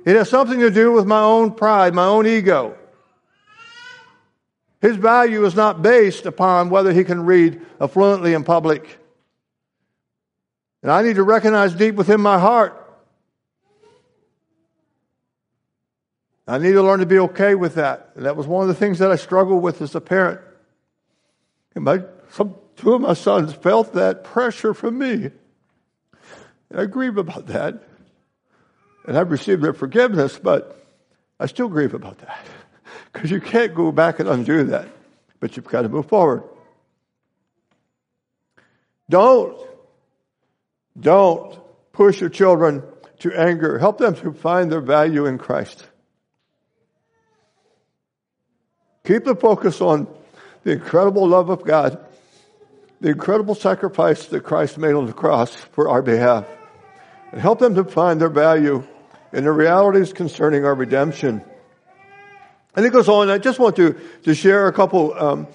[0.05, 2.77] It has something to do with my own pride, my own ego.
[4.81, 8.99] His value is not based upon whether he can read fluently in public.
[10.81, 12.76] And I need to recognize deep within my heart.
[16.47, 18.11] I need to learn to be okay with that.
[18.15, 20.39] And that was one of the things that I struggled with as a parent.
[21.75, 25.31] And my, some, two of my sons felt that pressure from me.
[26.69, 27.83] And I grieve about that.
[29.05, 30.85] And I've received their forgiveness, but
[31.39, 32.45] I still grieve about that.
[33.11, 34.87] Because you can't go back and undo that,
[35.39, 36.43] but you've got to move forward.
[39.09, 39.57] Don't,
[40.99, 41.57] don't
[41.93, 42.83] push your children
[43.19, 43.79] to anger.
[43.79, 45.85] Help them to find their value in Christ.
[49.07, 50.05] Keep the focus on
[50.65, 52.05] the incredible love of God,
[52.99, 56.45] the incredible sacrifice that Christ made on the cross for our behalf,
[57.31, 58.85] and help them to find their value
[59.31, 61.41] in the realities concerning our redemption.
[62.75, 63.29] And it goes on.
[63.29, 65.47] I just want to, to share a couple um,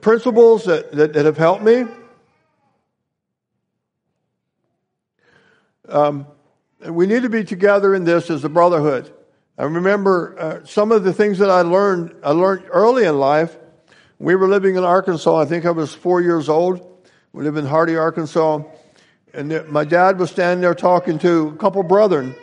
[0.00, 1.86] principles that, that, that, have helped me.
[5.88, 6.24] Um,
[6.86, 9.12] we need to be together in this as a brotherhood.
[9.60, 12.14] I remember uh, some of the things that I learned.
[12.24, 13.54] I learned early in life.
[14.18, 15.38] We were living in Arkansas.
[15.38, 16.80] I think I was four years old.
[17.34, 18.62] We live in Hardy, Arkansas,
[19.34, 22.34] and my dad was standing there talking to a couple brethren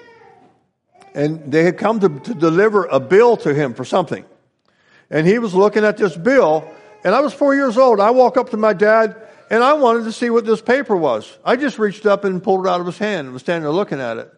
[1.15, 4.23] and they had come to, to deliver a bill to him for something.
[5.09, 6.69] And he was looking at this bill,
[7.03, 7.99] and I was four years old.
[7.99, 9.15] I walk up to my dad,
[9.49, 11.35] and I wanted to see what this paper was.
[11.43, 13.71] I just reached up and pulled it out of his hand and was standing there
[13.71, 14.31] looking at it.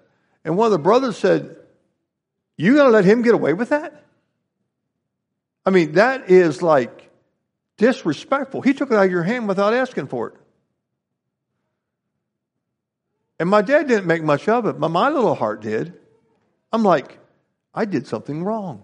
[0.46, 1.58] And one of the brothers said,
[2.60, 4.04] You gonna let him get away with that?
[5.66, 7.10] I mean, that is like
[7.78, 8.60] disrespectful.
[8.60, 10.34] He took it out of your hand without asking for it.
[13.40, 15.94] And my dad didn't make much of it, but my little heart did.
[16.74, 17.18] I'm like,
[17.74, 18.84] I did something wrong.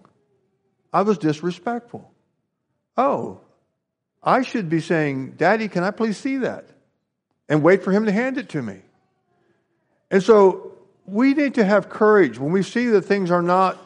[0.94, 2.10] I was disrespectful.
[2.96, 3.42] Oh,
[4.24, 6.70] I should be saying, Daddy, can I please see that?
[7.50, 8.84] And wait for him to hand it to me.
[10.10, 10.75] And so
[11.06, 13.78] we need to have courage when we see that things are not,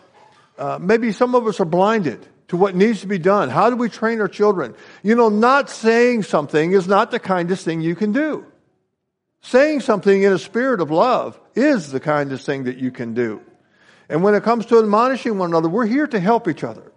[0.58, 3.49] uh, maybe some of us are blinded to what needs to be done.
[3.49, 4.73] How do we train our children?
[5.03, 8.45] You know, not saying something is not the kindest thing you can do.
[9.41, 13.41] Saying something in a spirit of love is the kindest thing that you can do.
[14.10, 16.91] And when it comes to admonishing one another, we're here to help each other.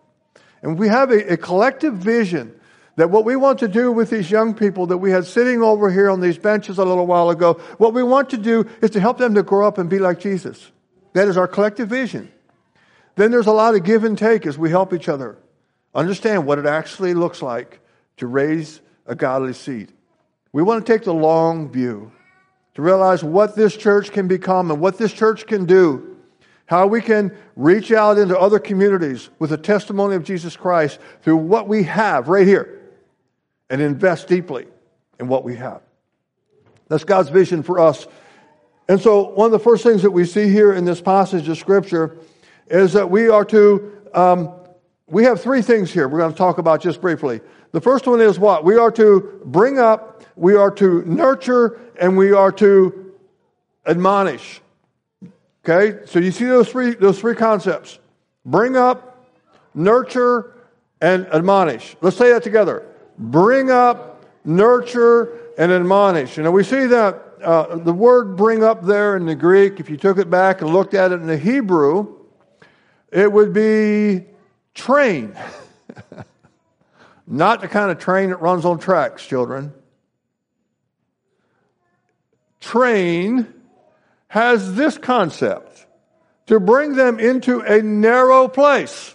[0.62, 2.58] And we have a, a, collective vision
[2.96, 5.90] that what we want to do with these young people that we had sitting over
[5.90, 9.00] here on these benches a little while ago, what we want to do is to
[9.00, 10.70] help them to grow up and be like Jesus.
[11.14, 12.31] That is our collective vision.
[13.16, 15.38] Then there's a lot of give and take as we help each other
[15.94, 17.81] understand what it actually looks like
[18.16, 19.92] to raise a godly seed.
[20.52, 22.12] We want to take the long view
[22.74, 26.12] to realize what this church can become and what this church can do
[26.66, 31.37] how we can reach out into other communities with the testimony of Jesus Christ through
[31.37, 32.82] what we have right here
[33.70, 34.66] and invest deeply
[35.18, 35.83] in what we have.
[36.88, 38.07] That's God's vision for us.
[38.88, 41.57] And so, one of the first things that we see here in this passage of
[41.57, 42.18] Scripture
[42.66, 44.53] is that we are to, um,
[45.07, 47.40] we have three things here we're going to talk about just briefly.
[47.70, 48.64] The first one is what?
[48.64, 53.14] We are to bring up, we are to nurture, and we are to
[53.87, 54.61] admonish.
[55.64, 58.01] Okay, so you see those three, those three concepts
[58.44, 59.25] bring up,
[59.75, 60.55] nurture,
[61.01, 61.96] and admonish.
[62.01, 62.85] Let's say that together
[63.30, 66.37] bring up, nurture, and admonish.
[66.37, 69.90] You know, we see that uh, the word bring up there in the Greek, if
[69.90, 72.18] you took it back and looked at it in the Hebrew,
[73.11, 74.24] it would be
[74.74, 75.37] train.
[77.26, 79.72] Not the kind of train that runs on tracks, children.
[82.61, 83.52] Train
[84.28, 85.87] has this concept
[86.46, 89.14] to bring them into a narrow place.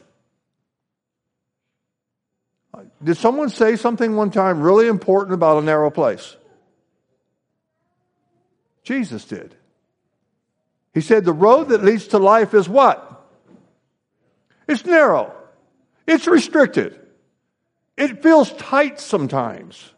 [3.04, 6.36] Did someone say something one time really important about a narrow place?
[8.84, 9.56] Jesus did.
[10.94, 13.04] He said, The road that leads to life is what?
[14.68, 15.34] It's narrow,
[16.06, 17.00] it's restricted,
[17.96, 19.92] it feels tight sometimes.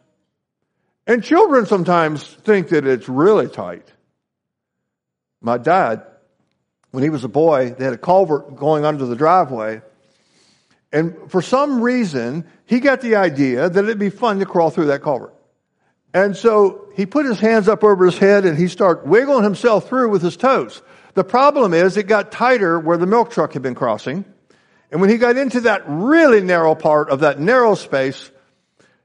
[1.06, 3.90] And children sometimes think that it's really tight.
[5.40, 6.06] My dad,
[6.90, 9.82] when he was a boy, they had a culvert going under the driveway.
[10.92, 14.86] And for some reason, he got the idea that it'd be fun to crawl through
[14.86, 15.34] that culvert.
[16.12, 19.88] And so he put his hands up over his head and he started wiggling himself
[19.88, 20.82] through with his toes.
[21.14, 24.24] The problem is it got tighter where the milk truck had been crossing.
[24.90, 28.30] And when he got into that really narrow part of that narrow space,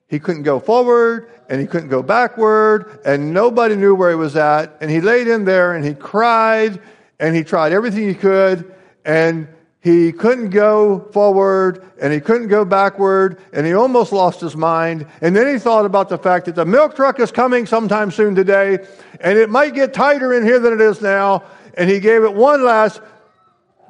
[0.08, 4.36] he couldn't go forward and he couldn't go backward and nobody knew where he was
[4.36, 4.78] at.
[4.82, 6.82] And he laid in there and he cried
[7.20, 9.48] and he tried everything he could and
[9.86, 15.06] he couldn't go forward and he couldn't go backward and he almost lost his mind.
[15.22, 18.34] And then he thought about the fact that the milk truck is coming sometime soon
[18.34, 18.80] today
[19.20, 21.44] and it might get tighter in here than it is now.
[21.78, 23.00] And he gave it one last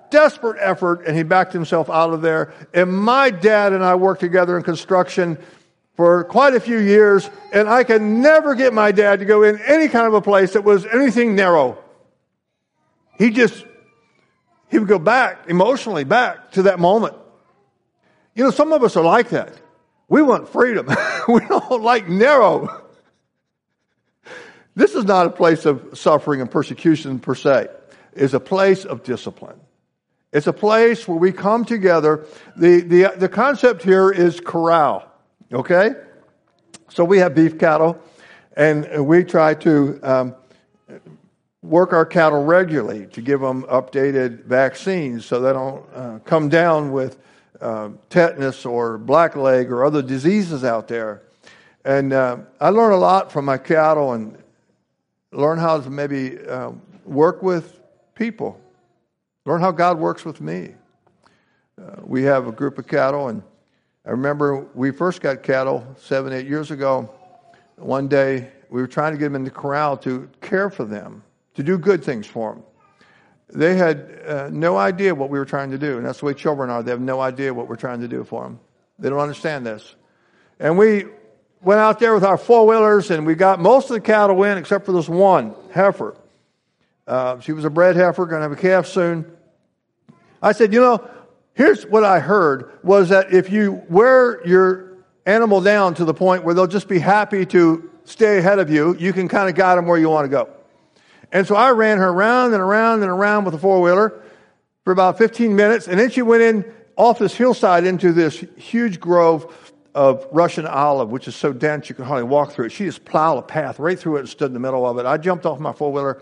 [0.09, 2.53] desperate effort and he backed himself out of there.
[2.73, 5.37] And my dad and I worked together in construction
[5.95, 9.61] for quite a few years and I could never get my dad to go in
[9.61, 11.81] any kind of a place that was anything narrow.
[13.17, 13.63] He just
[14.75, 17.15] he would go back, emotionally back to that moment.
[18.35, 19.53] You know, some of us are like that.
[20.09, 20.87] We want freedom.
[21.29, 22.83] we don't like narrow.
[24.75, 27.69] This is not a place of suffering and persecution per se.
[28.11, 29.61] It's a place of discipline.
[30.33, 32.25] It's a place where we come together.
[32.57, 35.09] The, the, the concept here is corral.
[35.53, 35.91] Okay?
[36.89, 37.97] So we have beef cattle,
[38.57, 40.35] and we try to um,
[41.65, 46.91] work our cattle regularly to give them updated vaccines so they don't uh, come down
[46.91, 47.17] with
[47.59, 51.23] uh, tetanus or blackleg or other diseases out there.
[51.83, 54.37] And uh, I learn a lot from my cattle and
[55.31, 56.71] learn how to maybe uh,
[57.03, 57.79] work with
[58.13, 58.59] people,
[59.45, 60.75] learn how God works with me.
[61.81, 63.41] Uh, we have a group of cattle, and
[64.05, 67.09] I remember we first got cattle seven, eight years ago.
[67.75, 71.23] One day we were trying to get them in the corral to care for them
[71.55, 72.63] to do good things for them.
[73.49, 76.33] They had uh, no idea what we were trying to do, and that's the way
[76.33, 76.83] children are.
[76.83, 78.59] They have no idea what we're trying to do for them.
[78.99, 79.95] They don't understand this.
[80.59, 81.05] And we
[81.61, 84.57] went out there with our four wheelers, and we got most of the cattle in
[84.57, 86.15] except for this one heifer.
[87.07, 89.31] Uh, she was a bred heifer, going to have a calf soon.
[90.41, 91.07] I said, you know,
[91.53, 96.43] here's what I heard was that if you wear your animal down to the point
[96.43, 99.77] where they'll just be happy to stay ahead of you, you can kind of guide
[99.77, 100.54] them where you want to go.
[101.31, 104.21] And so I ran her around and around and around with a four wheeler
[104.83, 105.87] for about 15 minutes.
[105.87, 111.09] And then she went in off this hillside into this huge grove of Russian olive,
[111.09, 112.71] which is so dense you can hardly walk through it.
[112.71, 115.05] She just plowed a path right through it and stood in the middle of it.
[115.05, 116.21] I jumped off my four wheeler.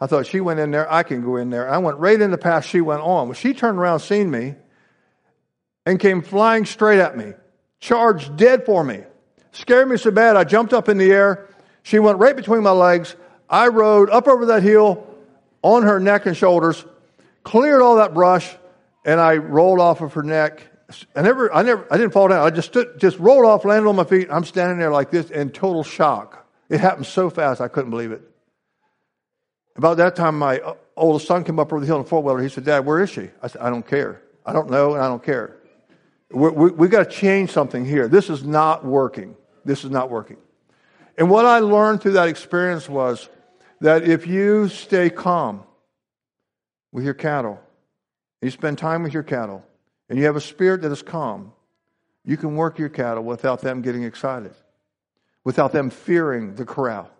[0.00, 1.70] I thought she went in there, I can go in there.
[1.70, 3.28] I went right in the path she went on.
[3.28, 4.56] Well, she turned around, seen me,
[5.86, 7.34] and came flying straight at me,
[7.78, 9.04] charged dead for me.
[9.52, 11.48] Scared me so bad, I jumped up in the air.
[11.84, 13.14] She went right between my legs.
[13.52, 15.06] I rode up over that hill
[15.60, 16.86] on her neck and shoulders,
[17.44, 18.50] cleared all that brush,
[19.04, 20.66] and I rolled off of her neck.
[21.14, 22.44] I never, I never, I didn't fall down.
[22.44, 24.28] I just stood, just rolled off, landed on my feet.
[24.30, 26.48] I'm standing there like this in total shock.
[26.70, 28.22] It happened so fast, I couldn't believe it.
[29.76, 32.22] About that time, my uh, oldest son came up over the hill in a four
[32.22, 32.42] wheeler.
[32.42, 34.22] He said, "Dad, where is she?" I said, "I don't care.
[34.44, 35.56] I don't know, and I don't care.
[36.30, 38.08] we we, we got to change something here.
[38.08, 39.34] This is not working.
[39.64, 40.36] This is not working."
[41.16, 43.28] And what I learned through that experience was
[43.82, 45.64] that if you stay calm
[46.92, 47.60] with your cattle,
[48.40, 49.64] you spend time with your cattle,
[50.08, 51.52] and you have a spirit that is calm,
[52.24, 54.54] you can work your cattle without them getting excited,
[55.42, 57.10] without them fearing the corral.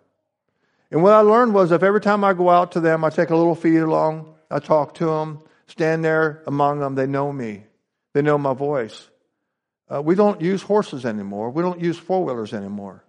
[0.89, 3.29] And what I learned was if every time I go out to them, I take
[3.29, 7.65] a little feed along, I talk to them, stand there among them, they know me,
[8.13, 9.09] they know my voice.
[9.93, 11.49] Uh, we don't use horses anymore.
[11.49, 13.03] We don't use four wheelers anymore.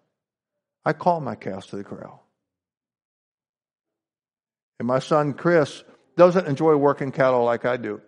[0.84, 2.23] I call my cows to the corral.
[4.78, 5.84] And my son Chris
[6.16, 8.00] doesn't enjoy working cattle like I do.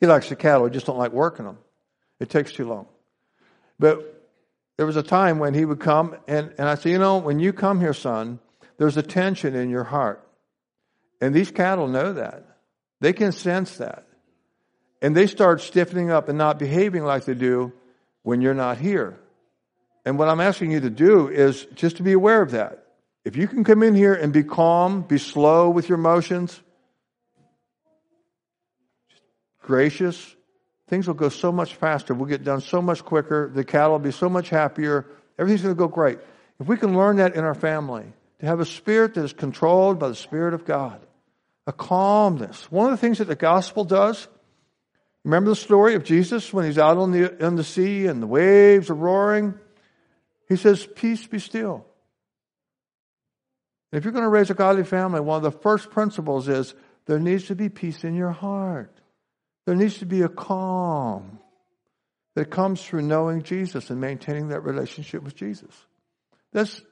[0.00, 1.58] He likes the cattle, he just don't like working them.
[2.20, 2.86] It takes too long.
[3.78, 4.14] But
[4.76, 7.38] there was a time when he would come, and, and I said, You know, when
[7.38, 8.40] you come here, son,
[8.76, 10.26] there's a tension in your heart.
[11.20, 12.44] And these cattle know that.
[13.00, 14.06] They can sense that.
[15.00, 17.72] And they start stiffening up and not behaving like they do
[18.22, 19.18] when you're not here.
[20.04, 22.83] And what I'm asking you to do is just to be aware of that.
[23.24, 26.60] If you can come in here and be calm, be slow with your emotions,
[29.62, 30.36] gracious,
[30.88, 32.12] things will go so much faster.
[32.12, 33.50] We'll get done so much quicker.
[33.52, 35.06] The cattle will be so much happier.
[35.38, 36.18] Everything's going to go great.
[36.60, 38.04] If we can learn that in our family,
[38.40, 41.00] to have a spirit that is controlled by the Spirit of God,
[41.66, 42.70] a calmness.
[42.70, 44.28] One of the things that the gospel does,
[45.24, 48.26] remember the story of Jesus when he's out on the, on the sea and the
[48.26, 49.54] waves are roaring?
[50.48, 51.86] He says, Peace be still.
[53.94, 56.74] If you're going to raise a godly family, one of the first principles is
[57.06, 58.92] there needs to be peace in your heart.
[59.66, 61.38] There needs to be a calm
[62.34, 65.72] that comes through knowing Jesus and maintaining that relationship with Jesus.
[66.52, 66.82] That's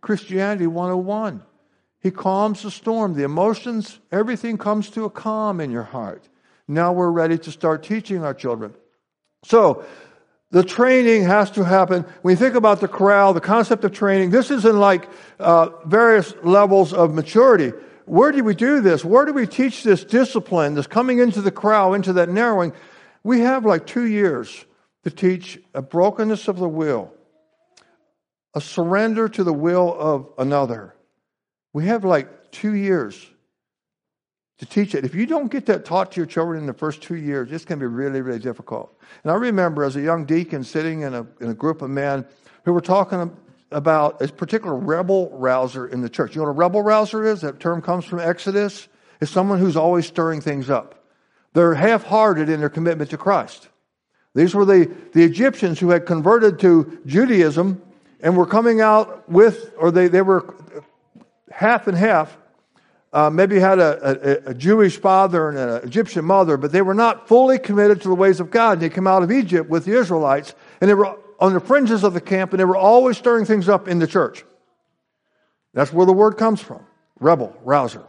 [0.00, 1.42] Christianity 101.
[2.00, 6.26] He calms the storm, the emotions, everything comes to a calm in your heart.
[6.66, 8.74] Now we're ready to start teaching our children.
[9.44, 9.84] So,
[10.50, 12.04] the training has to happen.
[12.22, 16.34] When you think about the corral, the concept of training, this isn't like uh, various
[16.42, 17.72] levels of maturity.
[18.06, 19.04] Where do we do this?
[19.04, 22.72] Where do we teach this discipline, this coming into the corral, into that narrowing?
[23.22, 24.64] We have like two years
[25.04, 27.12] to teach a brokenness of the will,
[28.54, 30.96] a surrender to the will of another.
[31.72, 33.24] We have like two years
[34.60, 35.06] to teach it.
[35.06, 37.64] If you don't get that taught to your children in the first two years, it's
[37.64, 38.94] going to be really, really difficult.
[39.24, 42.26] And I remember as a young deacon sitting in a, in a group of men
[42.66, 43.34] who were talking
[43.72, 46.34] about a particular rebel rouser in the church.
[46.34, 47.40] You know what a rebel rouser is?
[47.40, 48.86] That term comes from Exodus.
[49.22, 51.06] It's someone who's always stirring things up.
[51.54, 53.70] They're half hearted in their commitment to Christ.
[54.34, 57.80] These were the, the Egyptians who had converted to Judaism
[58.20, 60.54] and were coming out with, or they, they were
[61.50, 62.36] half and half
[63.12, 66.94] uh, maybe had a, a, a, Jewish father and an Egyptian mother, but they were
[66.94, 68.78] not fully committed to the ways of God.
[68.78, 72.14] They came out of Egypt with the Israelites, and they were on the fringes of
[72.14, 74.44] the camp, and they were always stirring things up in the church.
[75.74, 76.86] That's where the word comes from
[77.18, 78.04] rebel, rouser.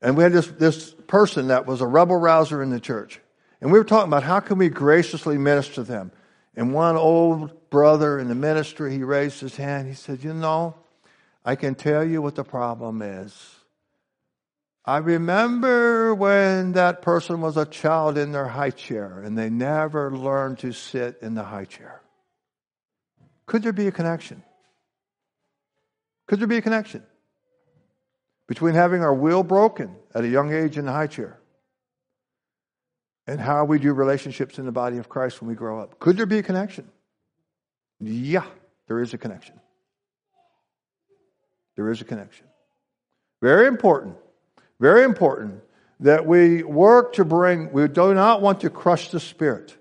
[0.00, 3.20] And we had this, this person that was a rebel rouser in the church.
[3.60, 6.10] And we were talking about how can we graciously minister to them.
[6.56, 9.88] And one old brother in the ministry, he raised his hand.
[9.88, 10.74] He said, You know,
[11.44, 13.34] I can tell you what the problem is.
[14.84, 20.16] I remember when that person was a child in their high chair and they never
[20.16, 22.02] learned to sit in the high chair.
[23.46, 24.42] Could there be a connection?
[26.26, 27.04] Could there be a connection
[28.48, 31.38] between having our will broken at a young age in the high chair
[33.26, 36.00] and how we do relationships in the body of Christ when we grow up?
[36.00, 36.88] Could there be a connection?
[38.00, 38.46] Yeah,
[38.88, 39.60] there is a connection.
[41.76, 42.46] There is a connection.
[43.40, 44.16] Very important.
[44.80, 45.62] Very important
[46.00, 49.76] that we work to bring, we do not want to crush the spirit,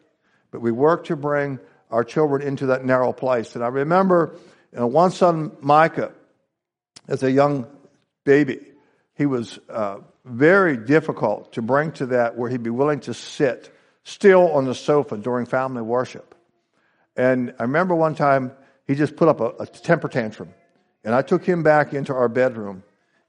[0.52, 3.56] but we work to bring our children into that narrow place.
[3.56, 4.36] And I remember
[4.72, 6.12] you know, one son, Micah,
[7.08, 7.68] as a young
[8.24, 8.60] baby,
[9.16, 13.74] he was uh, very difficult to bring to that where he'd be willing to sit
[14.04, 16.36] still on the sofa during family worship.
[17.16, 18.52] And I remember one time
[18.88, 20.54] he just put up a, a temper tantrum.
[21.04, 22.84] And I took him back into our bedroom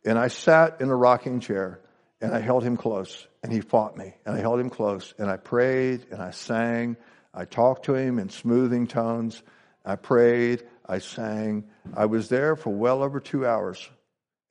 [0.05, 1.81] and I sat in a rocking chair
[2.21, 5.31] and I held him close and he fought me and I held him close and
[5.31, 6.97] I prayed and I sang.
[7.33, 9.43] I talked to him in smoothing tones.
[9.85, 10.65] I prayed.
[10.87, 11.65] I sang.
[11.95, 13.89] I was there for well over two hours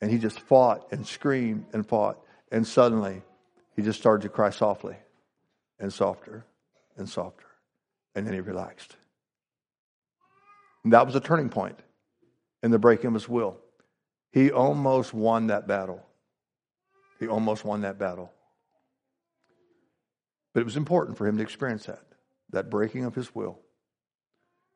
[0.01, 2.19] and he just fought and screamed and fought.
[2.51, 3.21] And suddenly
[3.75, 4.95] he just started to cry softly
[5.79, 6.43] and softer
[6.97, 7.45] and softer.
[8.15, 8.95] And then he relaxed.
[10.83, 11.77] And that was a turning point
[12.63, 13.57] in the breaking of his will.
[14.31, 16.05] He almost won that battle.
[17.19, 18.31] He almost won that battle.
[20.53, 22.01] But it was important for him to experience that,
[22.51, 23.59] that breaking of his will.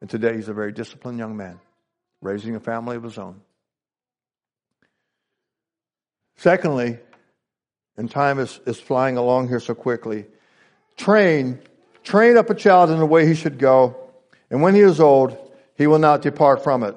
[0.01, 1.59] And today he's a very disciplined young man,
[2.21, 3.41] raising a family of his own.
[6.37, 6.99] Secondly,
[7.97, 10.25] and time is, is flying along here so quickly,
[10.97, 11.59] train,
[12.03, 13.95] train up a child in the way he should go,
[14.49, 15.37] and when he is old,
[15.75, 16.95] he will not depart from it.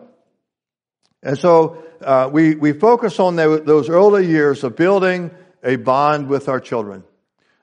[1.23, 5.31] And so uh, we, we focus on the, those early years of building
[5.65, 7.05] a bond with our children.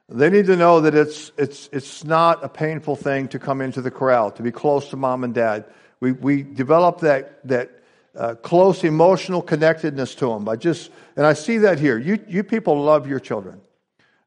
[0.08, 3.82] They need to know that it's, it's, it's not a painful thing to come into
[3.82, 5.66] the corral, to be close to mom and dad.
[6.00, 7.72] We, we develop that, that
[8.16, 11.98] uh, close emotional connectedness to them by just, and I see that here.
[11.98, 13.62] You, you people love your children.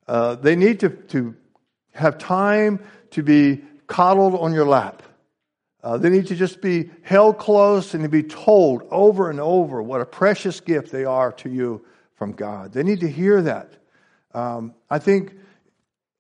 [0.09, 1.37] Uh, they need to, to
[1.93, 5.03] have time to be coddled on your lap.
[5.89, 9.83] Uh, they need to just be held close and to be told over and over
[9.83, 11.83] what a precious gift they are to you
[12.15, 12.75] from God.
[12.75, 13.73] They need to hear that.
[14.35, 15.33] Um, I think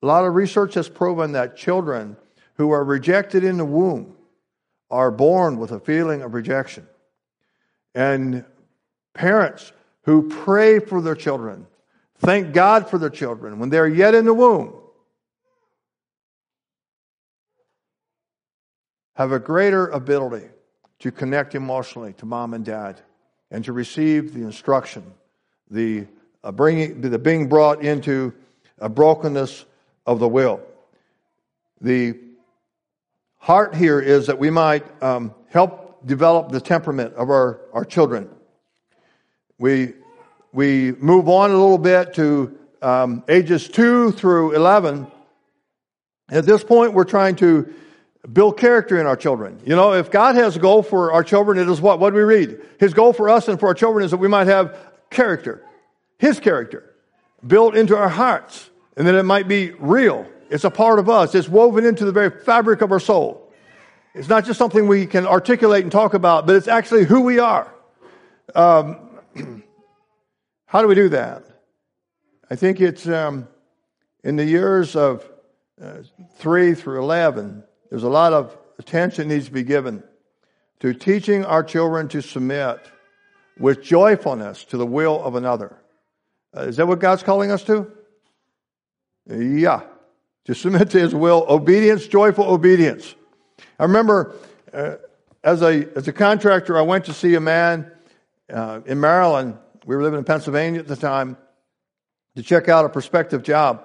[0.02, 2.16] a lot of research has proven that children
[2.54, 4.16] who are rejected in the womb
[4.90, 6.88] are born with a feeling of rejection.
[7.94, 8.46] And
[9.12, 9.70] parents
[10.04, 11.66] who pray for their children,
[12.20, 14.77] thank God for their children when they're yet in the womb,
[19.18, 20.46] have a greater ability
[21.00, 23.00] to connect emotionally to mom and dad
[23.50, 25.02] and to receive the instruction,
[25.68, 26.06] the,
[26.44, 28.32] uh, bringing, the being brought into
[28.78, 29.64] a brokenness
[30.06, 30.60] of the will.
[31.80, 32.16] The
[33.38, 38.30] heart here is that we might um, help develop the temperament of our, our children.
[39.58, 39.94] We,
[40.52, 45.08] we move on a little bit to um, ages 2 through 11.
[46.30, 47.74] At this point, we're trying to
[48.32, 49.60] build character in our children.
[49.64, 52.00] You know, if God has a goal for our children, it is what?
[52.00, 52.60] What do we read?
[52.78, 54.76] His goal for us and for our children is that we might have
[55.10, 55.64] character,
[56.18, 56.94] His character,
[57.46, 60.26] built into our hearts, and that it might be real.
[60.50, 61.34] It's a part of us.
[61.34, 63.52] It's woven into the very fabric of our soul.
[64.14, 67.38] It's not just something we can articulate and talk about, but it's actually who we
[67.38, 67.72] are.
[68.54, 69.10] Um,
[70.66, 71.44] how do we do that?
[72.50, 73.46] I think it's um,
[74.24, 75.28] in the years of
[75.80, 75.98] uh,
[76.38, 80.02] 3 through 11, there's a lot of attention needs to be given
[80.80, 82.80] to teaching our children to submit
[83.58, 85.76] with joyfulness to the will of another.
[86.56, 87.90] Uh, is that what God's calling us to?
[89.28, 89.82] Yeah.
[90.44, 93.14] To submit to his will, obedience, joyful obedience.
[93.78, 94.34] I remember
[94.72, 94.96] uh,
[95.42, 97.90] as, a, as a contractor, I went to see a man
[98.50, 99.58] uh, in Maryland.
[99.84, 101.36] We were living in Pennsylvania at the time
[102.36, 103.84] to check out a prospective job.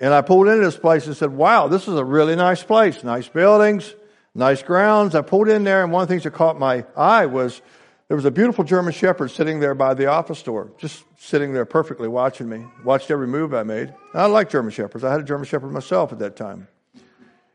[0.00, 3.04] And I pulled into this place and said, wow, this is a really nice place.
[3.04, 3.94] Nice buildings,
[4.34, 5.14] nice grounds.
[5.14, 7.60] I pulled in there and one of the things that caught my eye was
[8.08, 11.66] there was a beautiful German Shepherd sitting there by the office door, just sitting there
[11.66, 13.94] perfectly watching me, watched every move I made.
[14.14, 15.04] I like German Shepherds.
[15.04, 16.66] I had a German Shepherd myself at that time.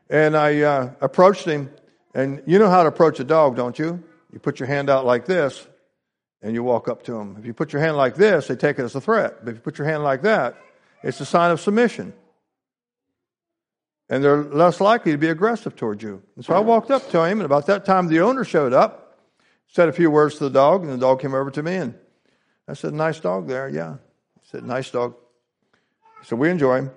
[0.08, 1.68] And I uh, approached him,
[2.14, 4.02] and you know how to approach a dog, don't you?
[4.32, 5.66] You put your hand out like this,
[6.40, 7.36] and you walk up to him.
[7.38, 9.44] If you put your hand like this, they take it as a threat.
[9.44, 10.56] But if you put your hand like that,
[11.02, 12.14] it's a sign of submission
[14.08, 16.22] and they're less likely to be aggressive towards you.
[16.36, 19.18] And so I walked up to him, and about that time the owner showed up,
[19.68, 21.94] said a few words to the dog, and the dog came over to me, and
[22.68, 23.96] I said, "Nice dog there, yeah."
[24.40, 25.14] He said, "Nice dog."
[26.22, 26.90] So we enjoy him.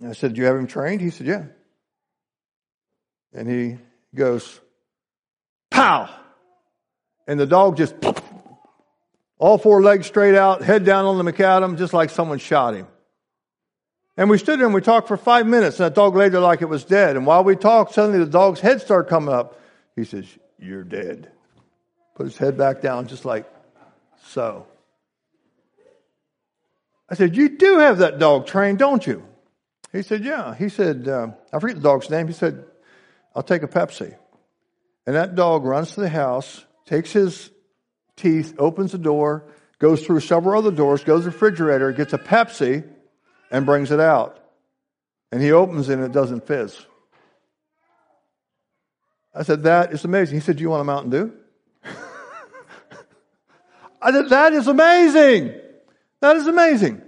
[0.00, 1.44] And I said, "Do you have him trained?" He said, "Yeah."
[3.32, 3.78] And he
[4.14, 4.60] goes,
[5.70, 6.08] "Pow!"
[7.26, 7.94] And the dog just
[9.38, 12.86] all four legs straight out, head down on the macadam, just like someone shot him.
[14.18, 16.40] And we stood there and we talked for five minutes, and that dog lay there
[16.40, 17.14] like it was dead.
[17.16, 19.60] And while we talked, suddenly the dog's head started coming up.
[19.94, 20.26] He says,
[20.58, 21.30] You're dead.
[22.16, 23.46] Put his head back down, just like
[24.26, 24.66] so.
[27.08, 29.22] I said, You do have that dog trained, don't you?
[29.92, 30.52] He said, Yeah.
[30.52, 32.26] He said, uh, I forget the dog's name.
[32.26, 32.64] He said,
[33.36, 34.16] I'll take a Pepsi.
[35.06, 37.50] And that dog runs to the house, takes his
[38.16, 39.44] teeth, opens the door,
[39.78, 42.82] goes through several other doors, goes to the refrigerator, gets a Pepsi
[43.50, 44.38] and brings it out.
[45.30, 46.86] And he opens it and it doesn't fizz.
[49.34, 50.36] I said, That is amazing.
[50.36, 51.32] He said, Do you want a Mountain Dew?
[54.02, 55.54] I said, That is amazing.
[56.20, 57.02] That is amazing.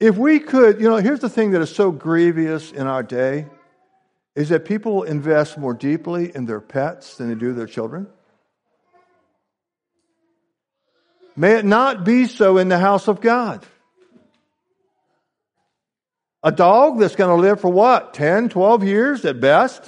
[0.00, 3.46] If we could, you know, here's the thing that is so grievous in our day
[4.34, 8.08] is that people invest more deeply in their pets than they do their children.
[11.36, 13.64] May it not be so in the house of God.
[16.44, 18.12] A dog that's going to live for what?
[18.12, 19.82] 10, 12 years at best?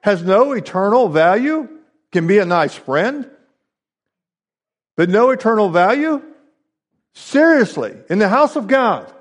[0.00, 1.68] Has no eternal value?
[2.12, 3.30] Can be a nice friend?
[4.96, 6.22] But no eternal value?
[7.12, 9.12] Seriously, in the house of God,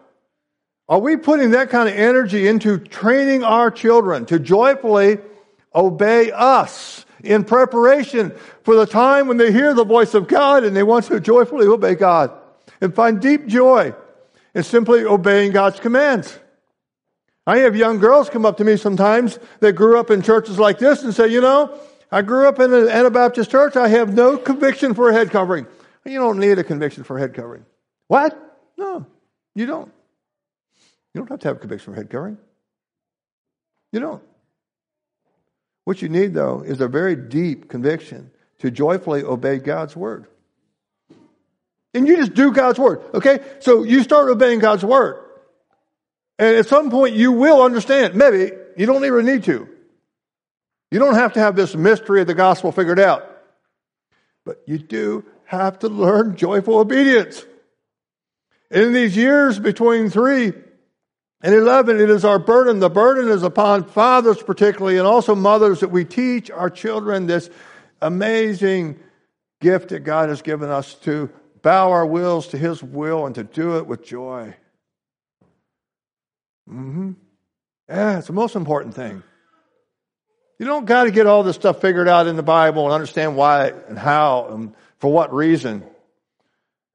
[0.88, 5.18] are we putting that kind of energy into training our children to joyfully
[5.74, 8.32] obey us in preparation
[8.64, 11.68] for the time when they hear the voice of God and they want to joyfully
[11.68, 12.32] obey God
[12.80, 13.94] and find deep joy
[14.54, 16.40] in simply obeying God's commands?
[17.48, 20.80] I have young girls come up to me sometimes that grew up in churches like
[20.80, 21.78] this and say, you know,
[22.12, 23.76] I grew up in an Anabaptist church.
[23.76, 25.68] I have no conviction for a head covering.
[26.06, 27.66] You don't need a conviction for a head covering.
[28.08, 28.40] What?
[28.78, 29.06] No,
[29.54, 29.92] you don't.
[31.14, 32.38] You don't have to have a conviction for head covering.
[33.92, 34.24] You don't.
[35.84, 40.26] What you need, though, is a very deep conviction to joyfully obey God's word.
[41.94, 43.40] And you just do God's word, okay?
[43.60, 45.25] So you start obeying God's word.
[46.38, 48.16] And at some point, you will understand.
[48.16, 49.70] Maybe you don't even need to.
[50.92, 53.30] You don't have to have this mystery of the gospel figured out.
[54.46, 57.46] But you do have to learn joyful obedience.
[58.70, 60.54] In these years between three
[61.42, 62.80] and 11, it is our burden.
[62.80, 67.50] The burden is upon fathers, particularly, and also mothers, that we teach our children this
[68.02, 69.00] amazing
[69.62, 71.30] gift that God has given us to
[71.62, 74.56] bow our wills to His will and to do it with joy.
[76.70, 77.12] Mm-hmm.
[77.90, 79.24] Yeah, it's the most important thing.
[80.60, 83.36] You don't got to get all this stuff figured out in the Bible and understand
[83.36, 85.84] why and how and for what reason.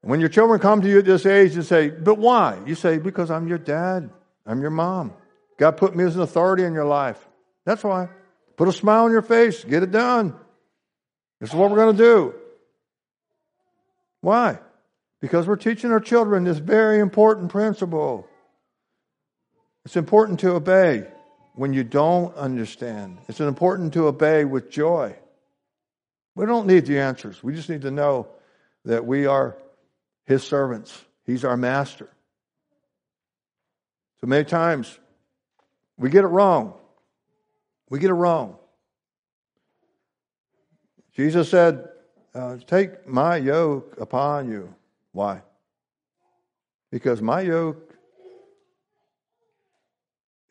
[0.01, 2.59] When your children come to you at this age and say, But why?
[2.65, 4.09] You say, Because I'm your dad.
[4.45, 5.13] I'm your mom.
[5.57, 7.23] God put me as an authority in your life.
[7.65, 8.09] That's why.
[8.57, 9.63] Put a smile on your face.
[9.63, 10.35] Get it done.
[11.39, 12.35] This is what we're going to do.
[14.21, 14.59] Why?
[15.19, 18.27] Because we're teaching our children this very important principle.
[19.85, 21.07] It's important to obey
[21.55, 23.17] when you don't understand.
[23.27, 25.15] It's important to obey with joy.
[26.35, 27.43] We don't need the answers.
[27.43, 28.27] We just need to know
[28.85, 29.57] that we are
[30.25, 31.03] his servants.
[31.25, 32.09] He's our master.
[34.21, 34.99] So many times
[35.97, 36.73] we get it wrong.
[37.89, 38.57] We get it wrong.
[41.15, 41.89] Jesus said,
[42.33, 44.73] uh, Take my yoke upon you.
[45.11, 45.41] Why?
[46.91, 47.90] Because my yoke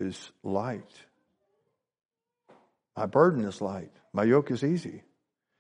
[0.01, 0.93] is light.
[2.97, 3.91] My burden is light.
[4.13, 5.03] My yoke is easy.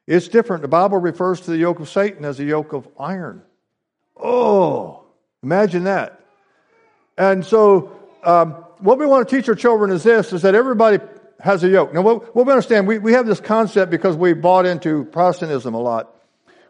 [0.07, 0.63] It's different.
[0.63, 3.43] The Bible refers to the yoke of Satan as a yoke of iron.
[4.17, 5.05] Oh,
[5.43, 6.21] imagine that.
[7.17, 10.99] And so, um, what we want to teach our children is this: is that everybody
[11.39, 11.95] has a yoke.
[11.95, 15.75] Now, what, what we understand, we, we have this concept because we bought into Protestantism
[15.75, 16.15] a lot.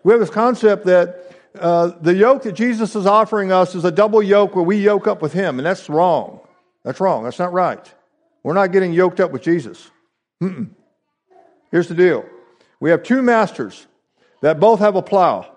[0.02, 3.90] We have this concept that uh, the yoke that Jesus is offering us is a
[3.90, 6.40] double yoke where we yoke up with Him, and that's wrong.
[6.84, 7.24] That's wrong.
[7.24, 7.94] That's not right.
[8.42, 9.90] We're not getting yoked up with Jesus.
[10.42, 10.70] Mm-mm.
[11.70, 12.24] Here's the deal
[12.80, 13.86] we have two masters
[14.40, 15.54] that both have a plow,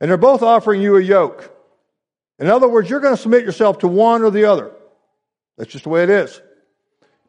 [0.00, 1.54] and they're both offering you a yoke.
[2.38, 4.70] In other words, you're going to submit yourself to one or the other.
[5.56, 6.40] That's just the way it is.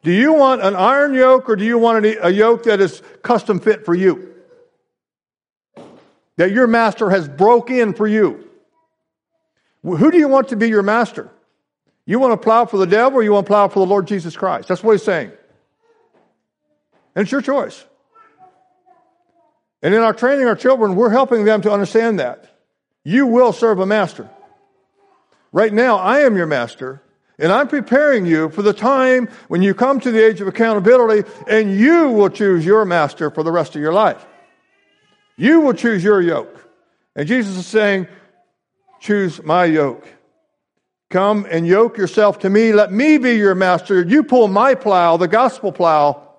[0.03, 3.59] Do you want an iron yoke or do you want a yoke that is custom
[3.59, 4.33] fit for you?
[6.37, 8.47] That your master has broke in for you.
[9.83, 11.31] Who do you want to be your master?
[12.09, 14.07] You want to plow for the devil or you want to plow for the Lord
[14.07, 14.67] Jesus Christ?
[14.67, 15.31] That's what he's saying.
[17.13, 17.85] And it's your choice.
[19.83, 22.45] And in our training our children, we're helping them to understand that.
[23.03, 24.27] You will serve a master.
[25.51, 27.03] Right now, I am your master,
[27.37, 31.29] and I'm preparing you for the time when you come to the age of accountability
[31.47, 34.25] and you will choose your master for the rest of your life.
[35.37, 36.71] You will choose your yoke.
[37.15, 38.07] And Jesus is saying,
[38.99, 40.07] Choose my yoke.
[41.09, 42.71] Come and yoke yourself to me.
[42.71, 44.03] Let me be your master.
[44.03, 46.29] You pull my plow, the gospel plow,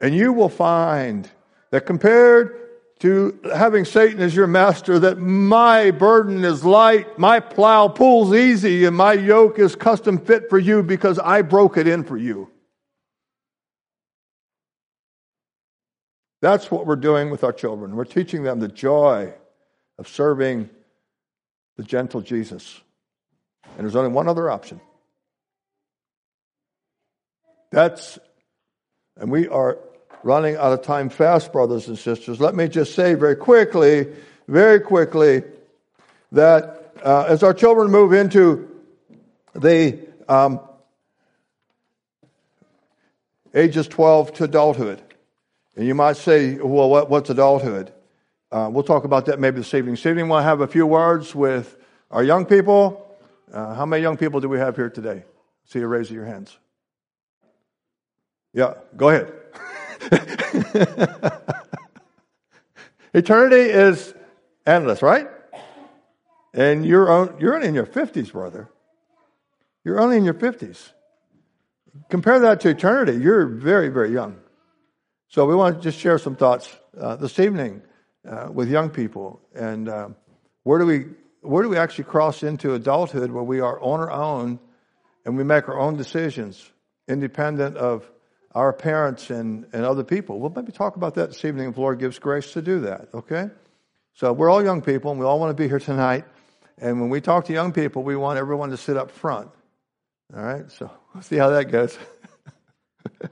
[0.00, 1.28] and you will find
[1.70, 2.66] that compared
[2.98, 8.86] to having Satan as your master, that my burden is light, my plow pulls easy,
[8.86, 12.50] and my yoke is custom fit for you because I broke it in for you.
[16.40, 17.96] That's what we're doing with our children.
[17.96, 19.34] We're teaching them the joy
[19.98, 20.70] of serving
[21.76, 22.80] the gentle Jesus.
[23.76, 24.80] And there's only one other option.
[27.70, 28.18] That's,
[29.18, 29.78] and we are
[30.22, 32.40] running out of time fast, brothers and sisters.
[32.40, 34.06] Let me just say very quickly,
[34.48, 35.42] very quickly,
[36.32, 38.70] that uh, as our children move into
[39.54, 40.60] the um,
[43.54, 45.02] ages 12 to adulthood,
[45.76, 47.92] and you might say, well, what, what's adulthood?
[48.50, 49.96] Uh, we'll talk about that maybe this evening.
[49.96, 51.76] This evening, we'll have a few words with
[52.10, 53.05] our young people
[53.52, 55.24] uh, how many young people do we have here today?
[55.64, 56.56] See you raise your hands.
[58.52, 59.32] Yeah, go ahead.
[63.14, 64.14] Eternity is
[64.66, 65.28] endless, right?
[66.54, 68.68] And you're, on, you're only in your 50s, brother.
[69.84, 70.92] You're only in your 50s.
[72.08, 73.18] Compare that to eternity.
[73.18, 74.38] You're very, very young.
[75.28, 77.82] So we want to just share some thoughts uh, this evening
[78.28, 79.40] uh, with young people.
[79.54, 80.08] And uh,
[80.62, 81.06] where do we
[81.42, 84.58] where do we actually cross into adulthood where we are on our own
[85.24, 86.70] and we make our own decisions
[87.08, 88.08] independent of
[88.54, 90.40] our parents and, and other people?
[90.40, 93.08] We'll maybe talk about that this evening if the Lord gives grace to do that,
[93.14, 93.50] okay?
[94.14, 96.24] So we're all young people and we all want to be here tonight.
[96.78, 99.50] And when we talk to young people, we want everyone to sit up front.
[100.34, 100.70] All right?
[100.70, 101.98] So we'll see how that goes.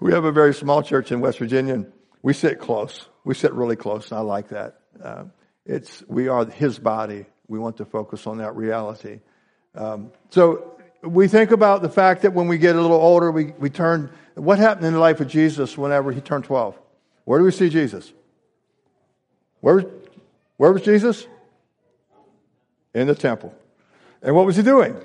[0.00, 1.92] we have a very small church in West Virginia and
[2.24, 3.06] we sit close.
[3.24, 4.80] We sit really close, and I like that.
[5.02, 5.24] Uh,
[5.66, 7.26] it's, we are his body.
[7.48, 9.20] We want to focus on that reality.
[9.74, 13.52] Um, so we think about the fact that when we get a little older, we,
[13.58, 14.10] we turn.
[14.34, 16.78] What happened in the life of Jesus whenever he turned 12?
[17.24, 18.12] Where do we see Jesus?
[19.60, 19.84] Where
[20.56, 21.26] where was Jesus?
[22.94, 23.54] In the temple.
[24.22, 24.96] And what was he doing?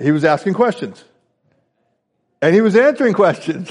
[0.00, 1.04] He was asking questions.
[2.40, 3.70] And he was answering questions.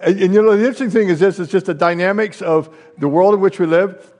[0.00, 3.08] And, and, you know, the interesting thing is this it's just the dynamics of the
[3.08, 4.12] world in which we live.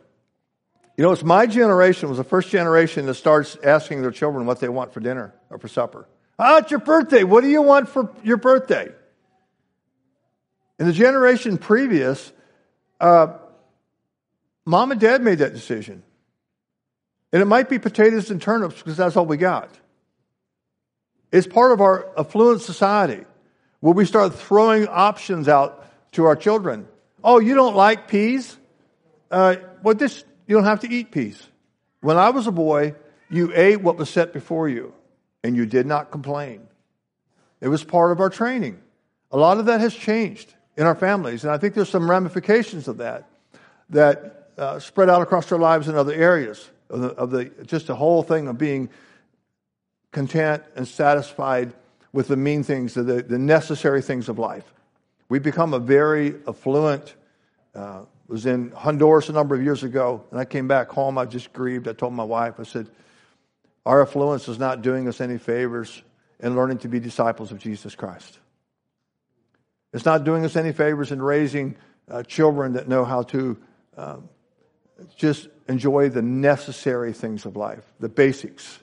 [0.97, 4.59] You know, it's my generation was the first generation that starts asking their children what
[4.59, 6.09] they want for dinner or for supper.
[6.39, 7.23] Ah, it's your birthday.
[7.23, 8.89] What do you want for your birthday?
[10.79, 12.33] In the generation previous,
[13.01, 13.35] uh,
[14.65, 16.03] mom and dad made that decision.
[17.33, 19.71] And it might be potatoes and turnips because that's all we got.
[21.31, 23.25] It's part of our affluent society
[23.81, 26.89] where we start throwing options out to our children.
[27.23, 28.57] Oh, you don't like peas?
[29.31, 31.43] Uh, well, this, you don't have to eat peas.
[32.01, 32.95] When I was a boy,
[33.29, 34.95] you ate what was set before you
[35.43, 36.67] and you did not complain.
[37.61, 38.81] It was part of our training.
[39.31, 42.89] A lot of that has changed in our families, and I think there's some ramifications
[42.89, 43.29] of that
[43.91, 47.89] that uh, spread out across our lives in other areas of the, of the just
[47.89, 48.89] the whole thing of being
[50.13, 51.75] content and satisfied
[52.13, 54.65] with the mean things, the, the necessary things of life.
[55.29, 57.15] We've become a very affluent.
[57.75, 61.17] Uh, was in Honduras a number of years ago, and I came back home.
[61.17, 61.89] I just grieved.
[61.89, 62.91] I told my wife, I said,
[63.87, 66.03] "Our affluence is not doing us any favors
[66.39, 68.39] in learning to be disciples of Jesus Christ.
[69.95, 71.77] It's not doing us any favors in raising
[72.11, 73.57] uh, children that know how to
[73.97, 74.29] um,
[75.17, 78.81] just enjoy the necessary things of life, the basics."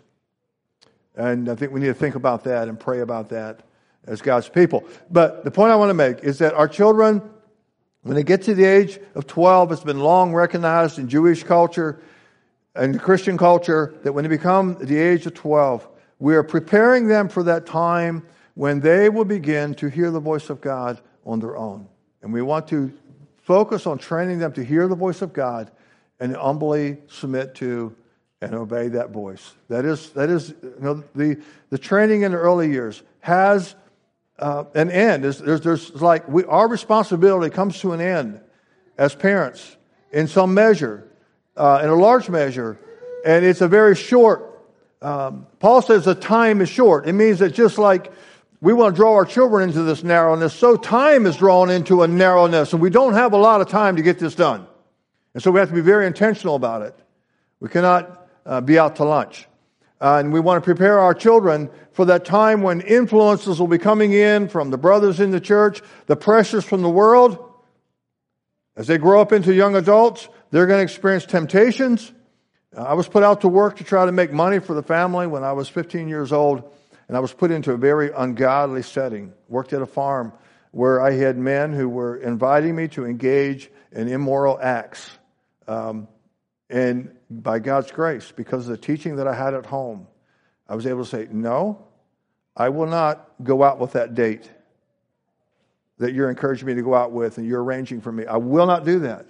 [1.16, 3.62] And I think we need to think about that and pray about that
[4.06, 4.84] as God's people.
[5.10, 7.22] But the point I want to make is that our children,
[8.04, 12.02] when they get to the age of 12, it's been long recognized in Jewish culture
[12.76, 15.88] and Christian culture that when they become the age of 12,
[16.20, 20.50] we are preparing them for that time when they will begin to hear the voice
[20.50, 21.88] of God on their own.
[22.22, 22.94] And we want to
[23.38, 25.72] focus on training them to hear the voice of God
[26.20, 27.96] and humbly submit to
[28.46, 29.54] and obey that voice.
[29.70, 31.42] That is, that is you know, the,
[31.72, 33.76] the training in the early years has
[34.38, 35.24] uh, an end.
[35.24, 38.40] There's, there's, there's like we, our responsibility comes to an end
[39.00, 39.78] as parents
[40.12, 41.10] in some measure,
[41.58, 42.80] uh, in a large measure,
[43.26, 44.64] and it's a very short.
[45.02, 47.08] Um, Paul says the time is short.
[47.08, 48.14] It means that just like
[48.62, 52.08] we want to draw our children into this narrowness, so time is drawn into a
[52.08, 54.68] narrowness, and we don't have a lot of time to get this done.
[55.34, 56.96] And so we have to be very intentional about it.
[57.60, 59.48] We cannot uh, be out to lunch.
[60.00, 63.78] Uh, and we want to prepare our children for that time when influences will be
[63.78, 67.40] coming in from the brothers in the church, the pressures from the world.
[68.76, 72.12] As they grow up into young adults, they're going to experience temptations.
[72.76, 75.28] Uh, I was put out to work to try to make money for the family
[75.28, 76.64] when I was 15 years old,
[77.08, 79.34] and I was put into a very ungodly setting.
[79.48, 80.34] Worked at a farm
[80.72, 85.10] where I had men who were inviting me to engage in immoral acts.
[85.70, 86.10] Um,
[86.70, 90.08] and by God's grace, because of the teaching that I had at home,
[90.68, 91.86] I was able to say, No,
[92.56, 94.50] I will not go out with that date
[95.98, 98.26] that you're encouraging me to go out with and you're arranging for me.
[98.26, 99.26] I will not do that.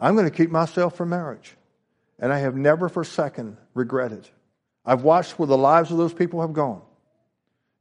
[0.00, 1.56] I'm going to keep myself from marriage.
[2.18, 4.28] And I have never for a second regretted.
[4.84, 6.82] I've watched where the lives of those people have gone.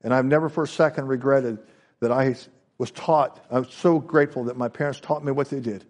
[0.04, 1.60] And I've never for a second regretted
[2.00, 2.36] that I
[2.78, 3.44] was taught.
[3.50, 5.86] I'm so grateful that my parents taught me what they did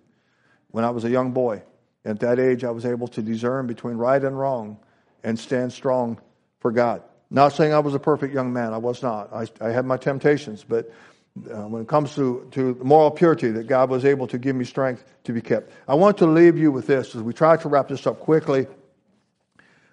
[0.69, 1.63] when I was a young boy.
[2.03, 4.79] At that age, I was able to discern between right and wrong
[5.23, 6.19] and stand strong
[6.59, 7.03] for God.
[7.29, 9.31] Not saying I was a perfect young man, I was not.
[9.33, 10.91] I, I had my temptations, but
[11.49, 14.65] uh, when it comes to, to moral purity, that God was able to give me
[14.65, 15.71] strength to be kept.
[15.87, 18.67] I want to leave you with this as we try to wrap this up quickly.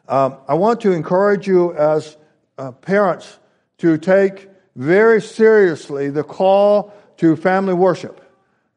[0.09, 2.17] Um, I want to encourage you as
[2.57, 3.39] uh, parents
[3.79, 8.25] to take very seriously the call to family worship.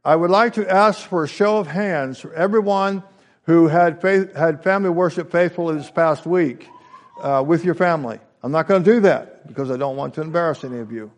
[0.03, 3.03] I would like to ask for a show of hands for everyone
[3.43, 6.67] who had, faith, had family worship faithfully this past week
[7.21, 8.19] uh, with your family.
[8.43, 11.11] I'm not going to do that because I don't want to embarrass any of you.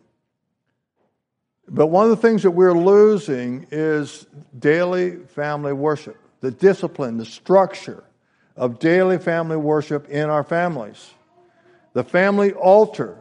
[1.68, 4.26] But one of the things that we're losing is
[4.58, 8.04] daily family worship, the discipline, the structure
[8.56, 11.12] of daily family worship in our families.
[11.94, 13.16] The family altar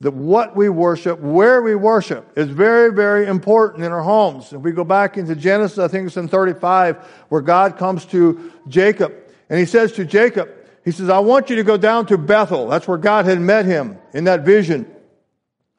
[0.00, 4.52] that what we worship, where we worship, is very, very important in our homes.
[4.52, 6.96] If we go back into Genesis, I think it's in 35,
[7.28, 9.14] where God comes to Jacob,
[9.48, 10.50] and he says to Jacob,
[10.84, 12.68] he says, I want you to go down to Bethel.
[12.68, 14.90] That's where God had met him in that vision.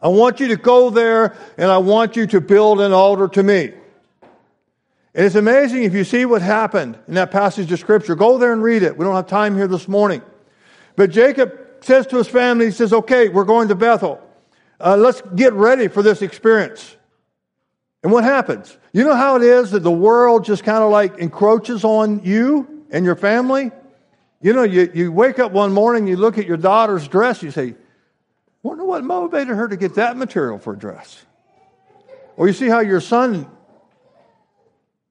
[0.02, 3.44] I want you to go there, and I want you to build an altar to
[3.44, 3.72] me.
[5.14, 8.16] And it's amazing if you see what happened in that passage of Scripture.
[8.16, 8.98] Go there and read it.
[8.98, 10.22] We don't have time here this morning.
[10.96, 14.22] But Jacob says to his family, he says, okay, we're going to Bethel.
[14.80, 16.96] Uh, let's get ready for this experience.
[18.04, 18.78] And what happens?
[18.92, 22.86] You know how it is that the world just kind of like encroaches on you
[22.92, 23.72] and your family?
[24.42, 27.52] You know, you, you wake up one morning, you look at your daughter's dress, you
[27.52, 27.74] say,
[28.62, 31.26] wonder what motivated her to get that material for a dress.
[32.36, 33.50] Or you see how your son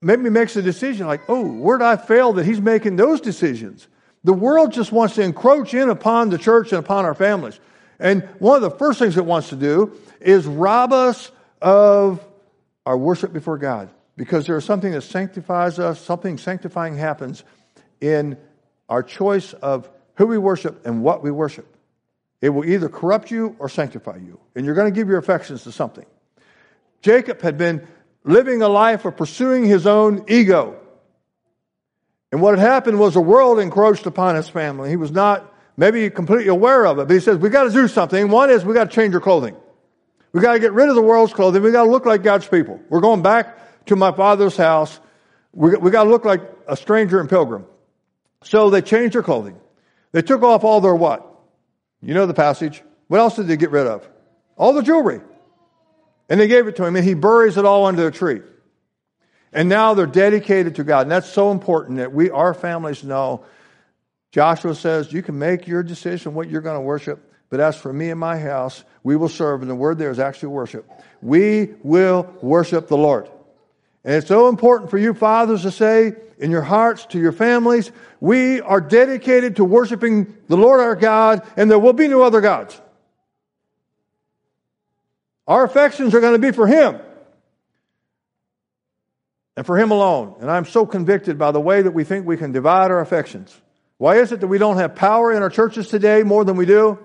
[0.01, 3.89] maybe makes a decision like, oh, where did I fail that he's making those decisions?
[4.25, 7.59] The world just wants to encroach in upon the church and upon our families.
[7.99, 11.31] And one of the first things it wants to do is rob us
[11.63, 12.25] of
[12.85, 13.91] our worship before God.
[14.17, 17.45] Because there is something that sanctifies us, something sanctifying happens
[18.01, 18.39] in
[18.89, 21.77] our choice of who we worship and what we worship.
[22.41, 24.39] It will either corrupt you or sanctify you.
[24.55, 26.07] And you're going to give your affections to something.
[27.03, 27.87] Jacob had been
[28.25, 30.81] living a life of pursuing his own ego.
[32.33, 34.91] And what had happened was the world encroached upon his family.
[34.91, 37.89] He was not maybe completely aware of it, but he says, we got to do
[37.89, 38.29] something.
[38.29, 39.57] One is we got to change our clothing.
[40.33, 41.63] We got to get rid of the world's clothing.
[41.63, 42.81] We got to look like God's people.
[42.89, 44.99] We're going back to my father's house.
[45.53, 47.65] We, we got to look like a stranger and pilgrim.
[48.43, 49.59] So they changed their clothing.
[50.13, 51.27] They took off all their what?
[52.03, 52.83] You know the passage.
[53.09, 54.07] What else did they get rid of?
[54.57, 55.21] All the jewelry.
[56.29, 58.41] And they gave it to him, and he buries it all under a tree.
[59.53, 61.03] And now they're dedicated to God.
[61.03, 63.45] And that's so important that we, our families, know.
[64.33, 67.93] Joshua says, You can make your decision what you're going to worship, but as for
[67.93, 69.63] me and my house, we will serve.
[69.63, 70.91] And the word there is actually worship.
[71.23, 73.29] We will worship the Lord.
[74.05, 77.91] And it's so important for you fathers to say in your hearts to your families,
[78.21, 82.41] we are dedicated to worshiping the Lord our God, and there will be no other
[82.41, 82.81] gods.
[85.47, 87.01] Our affections are going to be for Him
[89.57, 90.37] and for Him alone.
[90.41, 93.59] And I'm so convicted by the way that we think we can divide our affections.
[93.99, 96.67] Why is it that we don't have power in our churches today more than we
[96.67, 96.99] do?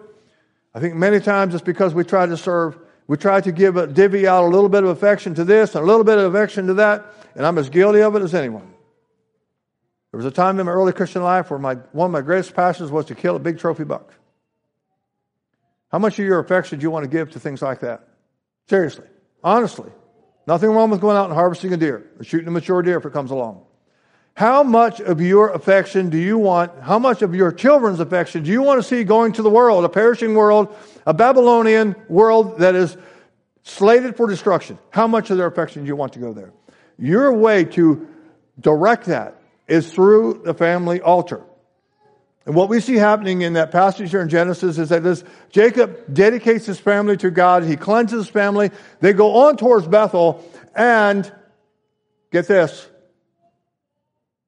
[0.73, 2.77] I think many times it's because we try to serve,
[3.07, 5.83] we try to give a divvy out a little bit of affection to this and
[5.83, 8.73] a little bit of affection to that, and I'm as guilty of it as anyone.
[10.11, 12.53] There was a time in my early Christian life where my, one of my greatest
[12.53, 14.13] passions was to kill a big trophy buck.
[15.89, 18.07] How much of your affection do you want to give to things like that?
[18.69, 19.05] Seriously,
[19.43, 19.91] honestly.
[20.47, 23.05] Nothing wrong with going out and harvesting a deer or shooting a mature deer if
[23.05, 23.63] it comes along.
[24.33, 28.51] How much of your affection do you want, how much of your children's affection do
[28.51, 30.75] you want to see going to the world, a perishing world,
[31.05, 32.97] a Babylonian world that is
[33.63, 34.79] slated for destruction?
[34.89, 36.53] How much of their affection do you want to go there?
[36.97, 38.07] Your way to
[38.59, 39.35] direct that
[39.67, 41.41] is through the family altar.
[42.45, 46.11] And what we see happening in that passage here in Genesis is that this Jacob
[46.11, 47.63] dedicates his family to God.
[47.63, 48.71] He cleanses his family.
[48.99, 50.43] They go on towards Bethel
[50.75, 51.31] and
[52.31, 52.87] get this.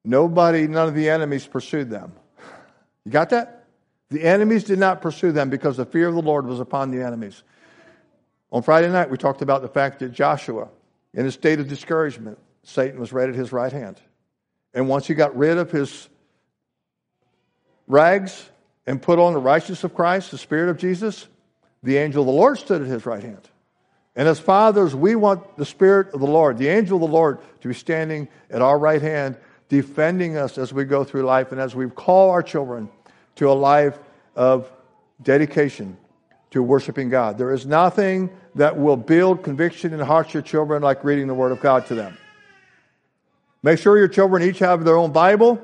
[0.04, 2.12] Nobody, none of the enemies pursued them.
[3.04, 3.64] You got that?
[4.10, 7.02] The enemies did not pursue them because the fear of the Lord was upon the
[7.02, 7.42] enemies.
[8.50, 10.68] On Friday night, we talked about the fact that Joshua,
[11.12, 14.00] in a state of discouragement, Satan was right at his right hand.
[14.72, 16.08] And once he got rid of his
[17.86, 18.50] rags
[18.86, 21.26] and put on the righteousness of Christ, the Spirit of Jesus,
[21.82, 23.48] the angel of the Lord stood at his right hand.
[24.16, 27.38] And as fathers, we want the Spirit of the Lord, the angel of the Lord,
[27.60, 29.36] to be standing at our right hand,
[29.68, 32.88] defending us as we go through life and as we call our children
[33.36, 33.98] to a life
[34.36, 34.70] of
[35.22, 35.96] dedication
[36.50, 37.36] to worshiping God.
[37.36, 41.26] There is nothing that will build conviction in the hearts of your children like reading
[41.26, 42.16] the Word of God to them.
[43.64, 45.60] Make sure your children each have their own Bible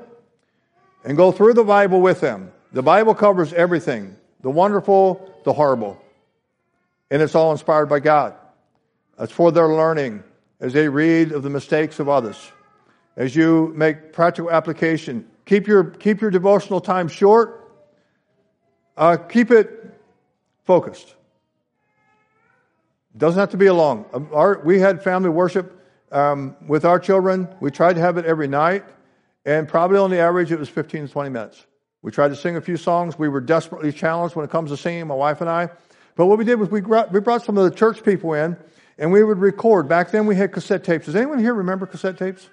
[1.03, 2.51] and go through the Bible with them.
[2.71, 6.01] The Bible covers everything the wonderful, the horrible.
[7.09, 8.33] And it's all inspired by God.
[9.19, 10.23] It's for their learning
[10.59, 12.51] as they read of the mistakes of others.
[13.15, 17.57] As you make practical application, keep your, keep your devotional time short.
[18.97, 19.93] Uh, keep it
[20.63, 21.15] focused.
[23.13, 24.05] It doesn't have to be long.
[24.13, 25.77] Um, our, we had family worship
[26.11, 27.47] um, with our children.
[27.59, 28.85] We tried to have it every night.
[29.45, 31.65] And probably on the average, it was 15 to 20 minutes.
[32.01, 33.17] We tried to sing a few songs.
[33.17, 35.69] We were desperately challenged when it comes to singing, my wife and I.
[36.15, 38.57] But what we did was we brought, we brought some of the church people in
[38.97, 39.87] and we would record.
[39.87, 41.05] Back then we had cassette tapes.
[41.05, 42.49] Does anyone here remember cassette tapes?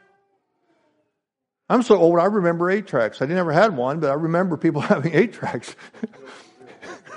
[1.71, 3.21] I'm so old, I remember eight tracks.
[3.21, 5.77] I never had one, but I remember people having eight tracks.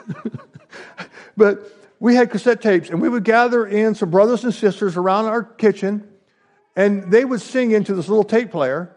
[1.37, 5.25] but we had cassette tapes and we would gather in some brothers and sisters around
[5.25, 6.07] our kitchen
[6.75, 8.95] and they would sing into this little tape player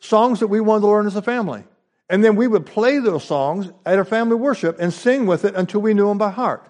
[0.00, 1.64] songs that we wanted to learn as a family.
[2.08, 5.54] And then we would play those songs at our family worship and sing with it
[5.54, 6.68] until we knew them by heart.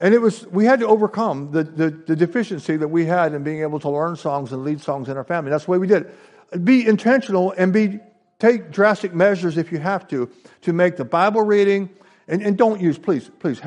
[0.00, 3.42] And it was, we had to overcome the, the, the, deficiency that we had in
[3.42, 5.50] being able to learn songs and lead songs in our family.
[5.50, 6.06] That's the way we did
[6.52, 6.64] it.
[6.64, 7.98] Be intentional and be,
[8.38, 10.30] take drastic measures if you have to,
[10.62, 11.90] to make the Bible reading
[12.26, 13.60] And, and don't use, please, please,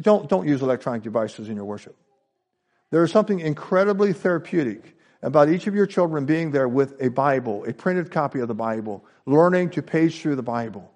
[0.00, 1.96] don't, don't use electronic devices in your worship.
[2.90, 7.64] There is something incredibly therapeutic about each of your children being there with a Bible,
[7.66, 10.90] a printed copy of the Bible, learning to page through the Bible.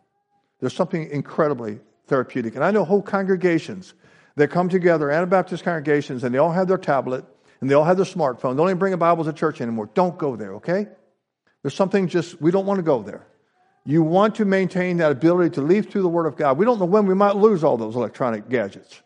[0.60, 2.54] There's something incredibly therapeutic.
[2.54, 3.94] And I know whole congregations
[4.36, 7.24] that come together, Anabaptist congregations, and they all have their tablet
[7.60, 8.52] and they all have their smartphone.
[8.52, 9.90] They Don't even bring a Bible to church anymore.
[9.94, 10.86] Don't go there, okay?
[11.62, 13.26] There's something just, we don't want to go there.
[13.84, 16.58] You want to maintain that ability to leaf through the Word of God.
[16.58, 19.00] We don't know when we might lose all those electronic gadgets.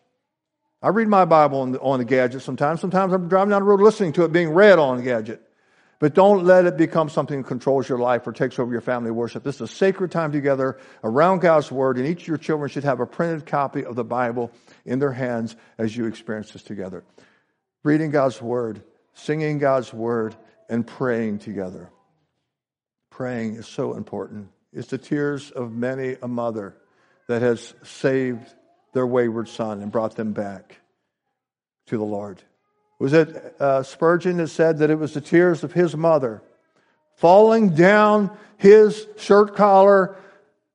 [0.83, 2.81] I read my Bible on the, on the gadget sometimes.
[2.81, 5.41] Sometimes I'm driving down the road listening to it being read on the gadget.
[5.99, 9.09] But don't let it become something that controls your life or takes over your family
[9.09, 9.43] worship.
[9.43, 12.83] This is a sacred time together around God's Word, and each of your children should
[12.83, 14.51] have a printed copy of the Bible
[14.83, 17.05] in their hands as you experience this together.
[17.83, 20.35] Reading God's Word, singing God's Word,
[20.67, 21.89] and praying together.
[23.09, 24.49] Praying is so important.
[24.73, 26.75] It's the tears of many a mother
[27.29, 28.53] that has saved
[28.93, 30.77] their wayward son and brought them back
[31.87, 32.41] to the Lord.
[32.99, 36.41] Was it uh, Spurgeon that said that it was the tears of his mother
[37.15, 40.15] falling down his shirt collar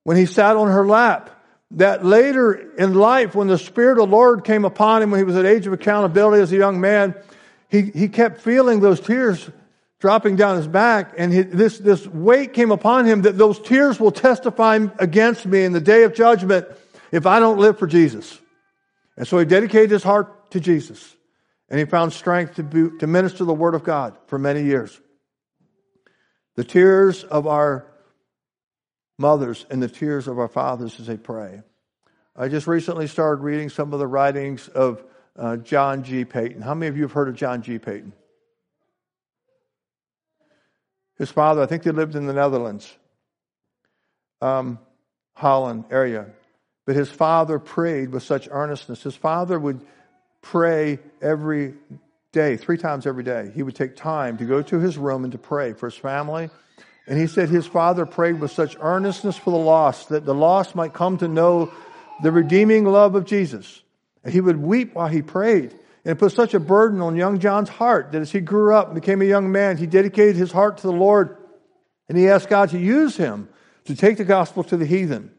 [0.04, 1.30] when he sat on her lap?
[1.72, 5.24] That later in life, when the Spirit of the Lord came upon him when he
[5.24, 7.14] was at age of accountability as a young man,
[7.68, 9.50] he, he kept feeling those tears
[10.00, 13.98] dropping down his back, and he, this, this weight came upon him that those tears
[13.98, 16.66] will testify against me in the day of judgment
[17.12, 18.38] if I don't live for Jesus.
[19.16, 21.16] And so he dedicated his heart to Jesus,
[21.68, 25.00] and he found strength to, be, to minister the Word of God for many years.
[26.56, 27.86] The tears of our
[29.18, 31.62] mothers and the tears of our fathers as they pray.
[32.36, 35.02] I just recently started reading some of the writings of
[35.36, 36.24] uh, John G.
[36.24, 36.62] Paton.
[36.62, 37.78] How many of you have heard of John G.
[37.78, 38.12] Paton?
[41.18, 42.96] His father, I think they lived in the Netherlands,
[44.40, 44.78] um,
[45.34, 46.26] Holland area.
[46.88, 49.02] But his father prayed with such earnestness.
[49.02, 49.82] His father would
[50.40, 51.74] pray every
[52.32, 53.52] day, three times every day.
[53.54, 56.48] He would take time to go to his room and to pray for his family.
[57.06, 60.74] And he said his father prayed with such earnestness for the lost that the lost
[60.74, 61.70] might come to know
[62.22, 63.82] the redeeming love of Jesus.
[64.24, 65.72] And he would weep while he prayed.
[66.06, 68.86] And it put such a burden on young John's heart that as he grew up
[68.86, 71.36] and became a young man, he dedicated his heart to the Lord
[72.08, 73.50] and he asked God to use him
[73.84, 75.32] to take the gospel to the heathen.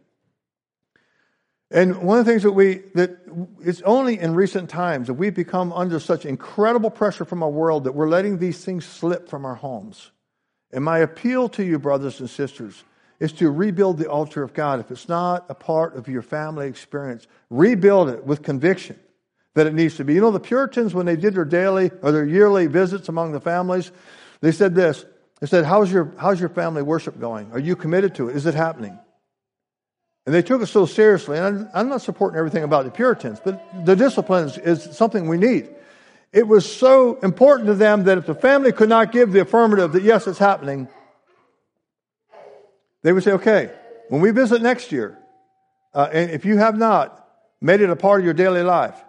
[1.71, 3.17] And one of the things that we, that
[3.61, 7.83] it's only in recent times that we've become under such incredible pressure from our world
[7.83, 10.11] that we're letting these things slip from our homes.
[10.71, 12.83] And my appeal to you, brothers and sisters,
[13.19, 14.79] is to rebuild the altar of God.
[14.79, 18.99] If it's not a part of your family experience, rebuild it with conviction
[19.53, 20.15] that it needs to be.
[20.15, 23.41] You know, the Puritans, when they did their daily or their yearly visits among the
[23.41, 23.91] families,
[24.41, 25.05] they said this.
[25.39, 27.51] They said, How's your, how's your family worship going?
[27.51, 28.35] Are you committed to it?
[28.35, 28.97] Is it happening?
[30.29, 31.39] And they took it so seriously.
[31.39, 35.27] And I'm, I'm not supporting everything about the Puritans, but the discipline is, is something
[35.27, 35.69] we need.
[36.31, 39.93] It was so important to them that if the family could not give the affirmative
[39.93, 40.87] that yes, it's happening,
[43.01, 43.71] they would say, okay,
[44.09, 45.17] when we visit next year,
[45.95, 47.27] uh, and if you have not
[47.59, 49.03] made it a part of your daily life,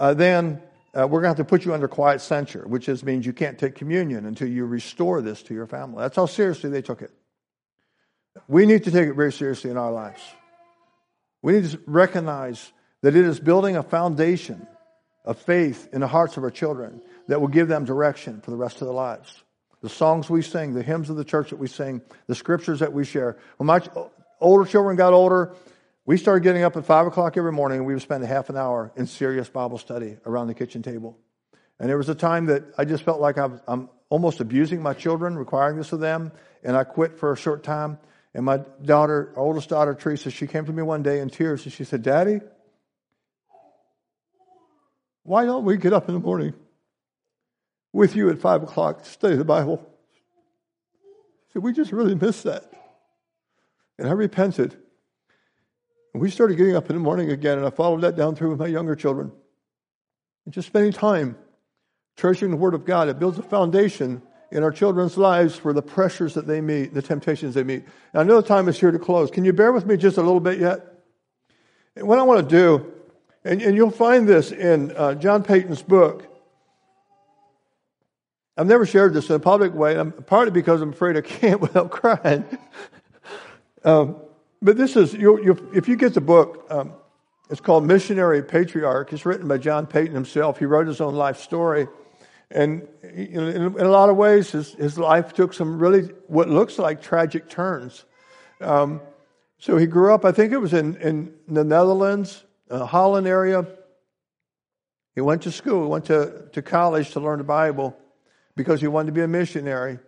[0.00, 0.60] uh, then
[0.94, 3.32] uh, we're going to have to put you under quiet censure, which is, means you
[3.32, 6.00] can't take communion until you restore this to your family.
[6.00, 7.12] That's how seriously they took it.
[8.48, 10.20] We need to take it very seriously in our lives.
[11.46, 12.72] We need to recognize
[13.02, 14.66] that it is building a foundation
[15.24, 18.56] of faith in the hearts of our children that will give them direction for the
[18.56, 19.44] rest of their lives.
[19.80, 22.92] The songs we sing, the hymns of the church that we sing, the scriptures that
[22.92, 23.36] we share.
[23.58, 23.80] When my
[24.40, 25.54] older children got older,
[26.04, 28.50] we started getting up at 5 o'clock every morning and we would spend a half
[28.50, 31.16] an hour in serious Bible study around the kitchen table.
[31.78, 34.94] And there was a time that I just felt like I'm, I'm almost abusing my
[34.94, 36.32] children, requiring this of them,
[36.64, 37.98] and I quit for a short time.
[38.36, 41.72] And my daughter, oldest daughter, Teresa, she came to me one day in tears and
[41.72, 42.40] she said, Daddy,
[45.22, 46.52] why don't we get up in the morning
[47.94, 49.80] with you at 5 o'clock to study the Bible?
[49.82, 52.70] I said, We just really missed that.
[53.98, 54.76] And I repented.
[56.12, 58.50] And we started getting up in the morning again, and I followed that down through
[58.50, 59.32] with my younger children.
[60.44, 61.38] And just spending time
[62.18, 63.08] treasuring the Word of God.
[63.08, 64.20] It builds a foundation
[64.50, 67.84] in our children's lives for the pressures that they meet, the temptations they meet.
[68.12, 69.30] And I know the time is here to close.
[69.30, 70.86] Can you bear with me just a little bit yet?
[71.96, 72.92] And what I want to do,
[73.44, 76.26] and, and you'll find this in uh, John Paton's book.
[78.56, 81.90] I've never shared this in a public way, partly because I'm afraid I can't without
[81.90, 82.44] crying.
[83.84, 84.16] um,
[84.62, 86.92] but this is, you, you, if you get the book, um,
[87.50, 89.12] it's called Missionary Patriarch.
[89.12, 90.58] It's written by John Paton himself.
[90.58, 91.86] He wrote his own life story.
[92.50, 97.02] And in, a lot of ways, his, his life took some really, what looks like
[97.02, 98.04] tragic turns.
[98.60, 99.00] Um,
[99.58, 103.66] So he grew up, I think it was in, in the Netherlands, uh, Holland area.
[105.14, 107.96] He went to school, he went to, to college to learn the Bible
[108.54, 109.98] because he wanted to be a missionary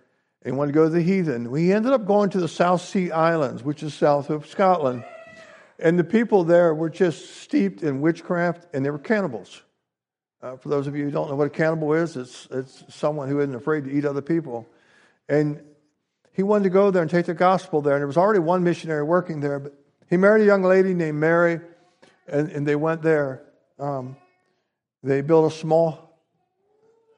[0.43, 1.55] and he wanted to go to the heathen.
[1.55, 5.03] He ended up going to the South Sea Islands, which is south of Scotland.
[5.79, 9.63] And the people there were just steeped in witchcraft and they were cannibals.
[10.41, 13.29] Uh, for those of you who don't know what a cannibal is, it's, it's someone
[13.29, 14.67] who isn't afraid to eat other people.
[15.29, 15.61] And
[16.33, 17.95] he wanted to go there and take the gospel there.
[17.95, 19.75] And there was already one missionary working there, but
[20.09, 21.61] he married a young lady named Mary,
[22.29, 23.43] and, and they went there.
[23.79, 24.17] Um,
[25.03, 26.09] they built a small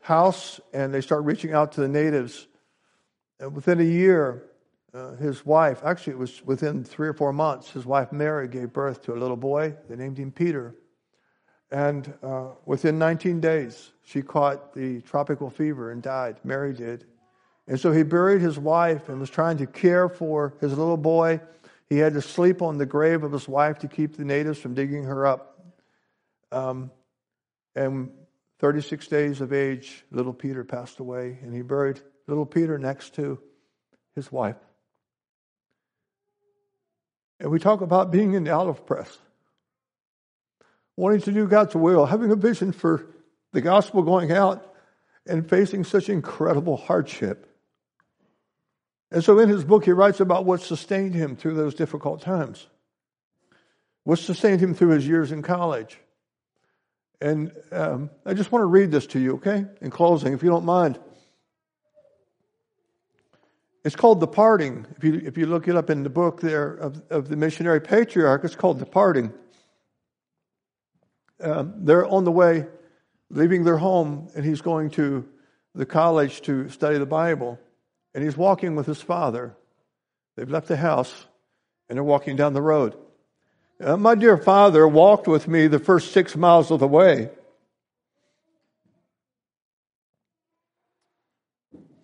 [0.00, 2.46] house and they started reaching out to the natives.
[3.38, 4.50] And within a year,
[4.92, 8.72] uh, his wife, actually, it was within three or four months, his wife Mary gave
[8.72, 9.76] birth to a little boy.
[9.88, 10.74] They named him Peter.
[11.70, 16.36] And uh, within 19 days, she caught the tropical fever and died.
[16.42, 17.06] Mary did.
[17.68, 21.40] And so he buried his wife and was trying to care for his little boy.
[21.88, 24.74] He had to sleep on the grave of his wife to keep the natives from
[24.74, 25.60] digging her up.
[26.50, 26.90] Um,
[27.76, 28.10] and
[28.58, 33.40] 36 days of age, little Peter passed away, and he buried little Peter next to
[34.14, 34.56] his wife.
[37.38, 39.16] And we talk about being in the olive press,
[40.96, 43.06] wanting to do God's will, having a vision for
[43.52, 44.74] the gospel going out,
[45.26, 47.46] and facing such incredible hardship.
[49.10, 52.66] And so in his book, he writes about what sustained him through those difficult times,
[54.04, 55.98] what sustained him through his years in college.
[57.20, 59.66] And um, I just want to read this to you, okay?
[59.80, 60.98] In closing, if you don't mind.
[63.84, 64.86] It's called The Parting.
[64.96, 67.80] If you, if you look it up in the book there of, of the missionary
[67.80, 69.32] patriarch, it's called The Parting.
[71.42, 72.66] Um, they're on the way,
[73.30, 75.28] leaving their home, and he's going to
[75.74, 77.58] the college to study the Bible
[78.14, 79.56] and he's walking with his father.
[80.36, 81.26] They've left the house
[81.88, 82.96] and they're walking down the road.
[83.80, 87.30] Uh, my dear father walked with me the first six miles of the way.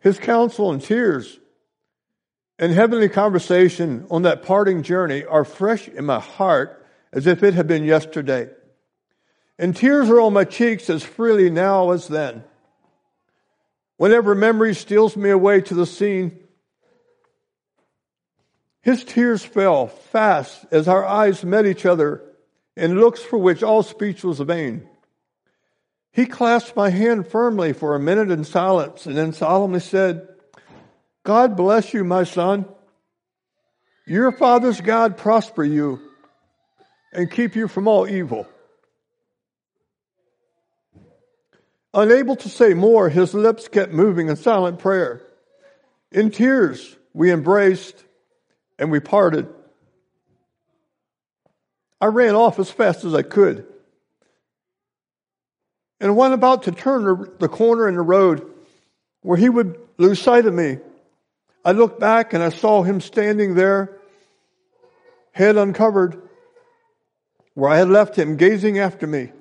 [0.01, 1.39] His counsel and tears
[2.59, 7.55] and heavenly conversation on that parting journey are fresh in my heart as if it
[7.55, 8.49] had been yesterday.
[9.59, 12.45] And tears are on my cheeks as freely now as then.
[13.97, 16.39] Whenever memory steals me away to the scene,
[18.83, 22.23] his tears fell fast as our eyes met each other
[22.77, 24.87] in looks for which all speech was vain.
[26.13, 30.29] He clasped my hand firmly for a minute in silence and then solemnly said,
[31.25, 32.67] God bless you, my son.
[34.07, 36.01] Your father's God prosper you
[37.13, 38.47] and keep you from all evil.
[41.97, 45.23] Unable to say more, his lips kept moving in silent prayer.
[46.13, 48.05] In tears, we embraced
[48.79, 49.49] and we parted.
[51.99, 53.67] I ran off as fast as I could.
[55.99, 58.47] And when about to turn the corner in the road
[59.23, 60.77] where he would lose sight of me,
[61.65, 63.99] I looked back and I saw him standing there,
[65.33, 66.21] head uncovered,
[67.55, 69.33] where I had left him, gazing after me.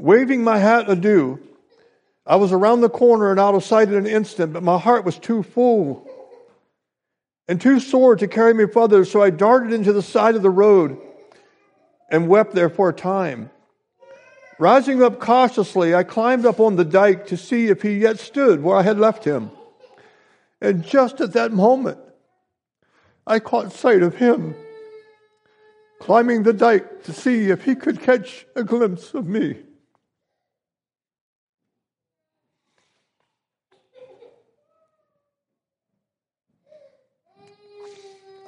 [0.00, 1.38] Waving my hat adieu,
[2.26, 5.04] I was around the corner and out of sight in an instant, but my heart
[5.04, 6.08] was too full
[7.46, 10.48] and too sore to carry me further, so I darted into the side of the
[10.48, 10.96] road
[12.10, 13.50] and wept there for a time.
[14.58, 18.62] Rising up cautiously, I climbed up on the dike to see if he yet stood
[18.62, 19.50] where I had left him.
[20.62, 21.98] And just at that moment,
[23.26, 24.54] I caught sight of him
[26.00, 29.58] climbing the dike to see if he could catch a glimpse of me.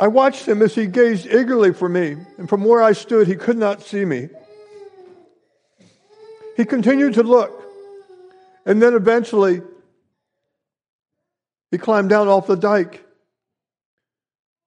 [0.03, 3.37] I watched him as he gazed eagerly for me, and from where I stood, he
[3.37, 4.31] could not see me.
[6.57, 7.53] He continued to look,
[8.67, 9.63] and then eventually,
[11.71, 13.07] he climbed down off the dike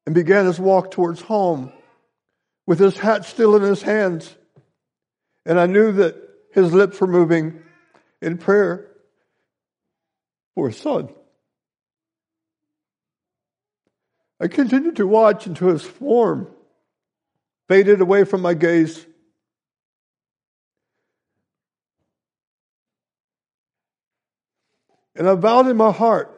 [0.05, 1.73] and began his walk towards home
[2.65, 4.33] with his hat still in his hands.
[5.45, 6.15] And I knew that
[6.53, 7.61] his lips were moving
[8.21, 8.87] in prayer
[10.53, 11.09] for his son.
[14.39, 16.47] I continued to watch until his form
[17.67, 19.05] faded away from my gaze.
[25.15, 26.37] And I vowed in my heart,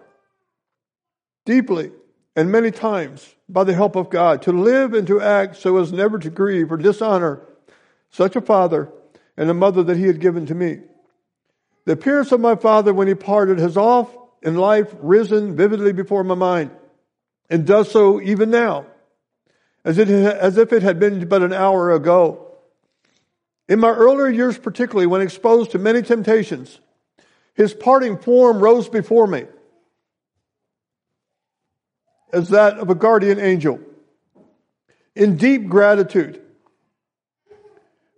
[1.46, 1.92] deeply
[2.36, 5.92] and many times, by the help of God, to live and to act so as
[5.92, 7.42] never to grieve or dishonor
[8.12, 8.92] such a father
[9.36, 10.82] and a mother that he had given to me.
[11.86, 16.24] The appearance of my father when he parted has oft in life risen vividly before
[16.24, 16.70] my mind
[17.50, 18.86] and does so even now.
[19.86, 22.44] as, it, as if it had been but an hour ago.
[23.70, 26.80] In my earlier years, particularly when exposed to many temptations,
[27.54, 29.46] his parting form rose before me
[32.34, 33.80] as that of a guardian angel
[35.16, 36.42] in deep gratitude,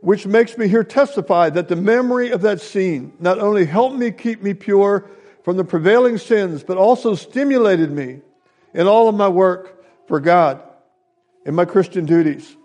[0.01, 4.11] which makes me here testify that the memory of that scene not only helped me
[4.11, 5.09] keep me pure
[5.43, 8.21] from the prevailing sins, but also stimulated me
[8.73, 10.61] in all of my work for God
[11.45, 12.55] in my Christian duties.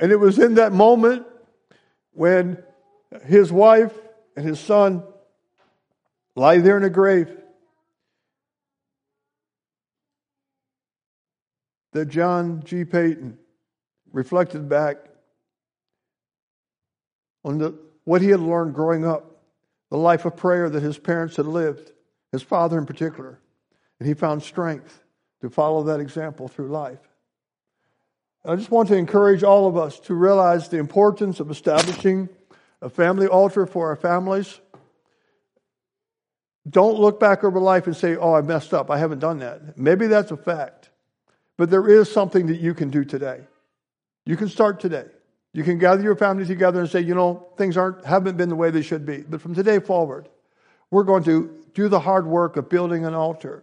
[0.00, 1.26] And it was in that moment
[2.12, 2.62] when
[3.26, 3.92] his wife
[4.36, 5.02] and his son
[6.34, 7.28] lie there in a grave
[11.92, 12.84] that John G.
[12.84, 13.38] Paton
[14.12, 14.96] reflected back
[17.44, 19.42] on the, what he had learned growing up,
[19.90, 21.92] the life of prayer that his parents had lived,
[22.30, 23.41] his father in particular.
[24.02, 25.00] And he found strength
[25.42, 26.98] to follow that example through life.
[28.44, 32.28] I just want to encourage all of us to realize the importance of establishing
[32.80, 34.58] a family altar for our families.
[36.68, 38.90] Don't look back over life and say, oh, I messed up.
[38.90, 39.78] I haven't done that.
[39.78, 40.90] Maybe that's a fact.
[41.56, 43.42] But there is something that you can do today.
[44.26, 45.06] You can start today.
[45.52, 48.56] You can gather your family together and say, you know, things aren't, haven't been the
[48.56, 49.18] way they should be.
[49.18, 50.28] But from today forward,
[50.90, 53.62] we're going to do the hard work of building an altar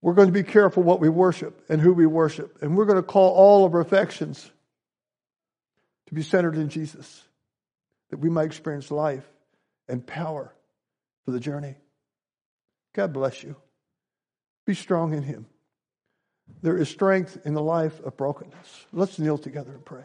[0.00, 2.58] we're going to be careful what we worship and who we worship.
[2.62, 4.50] And we're going to call all of our affections
[6.06, 7.24] to be centered in Jesus,
[8.10, 9.28] that we might experience life
[9.88, 10.54] and power
[11.24, 11.76] for the journey.
[12.94, 13.56] God bless you.
[14.66, 15.46] Be strong in Him.
[16.62, 18.86] There is strength in the life of brokenness.
[18.92, 20.04] Let's kneel together and pray.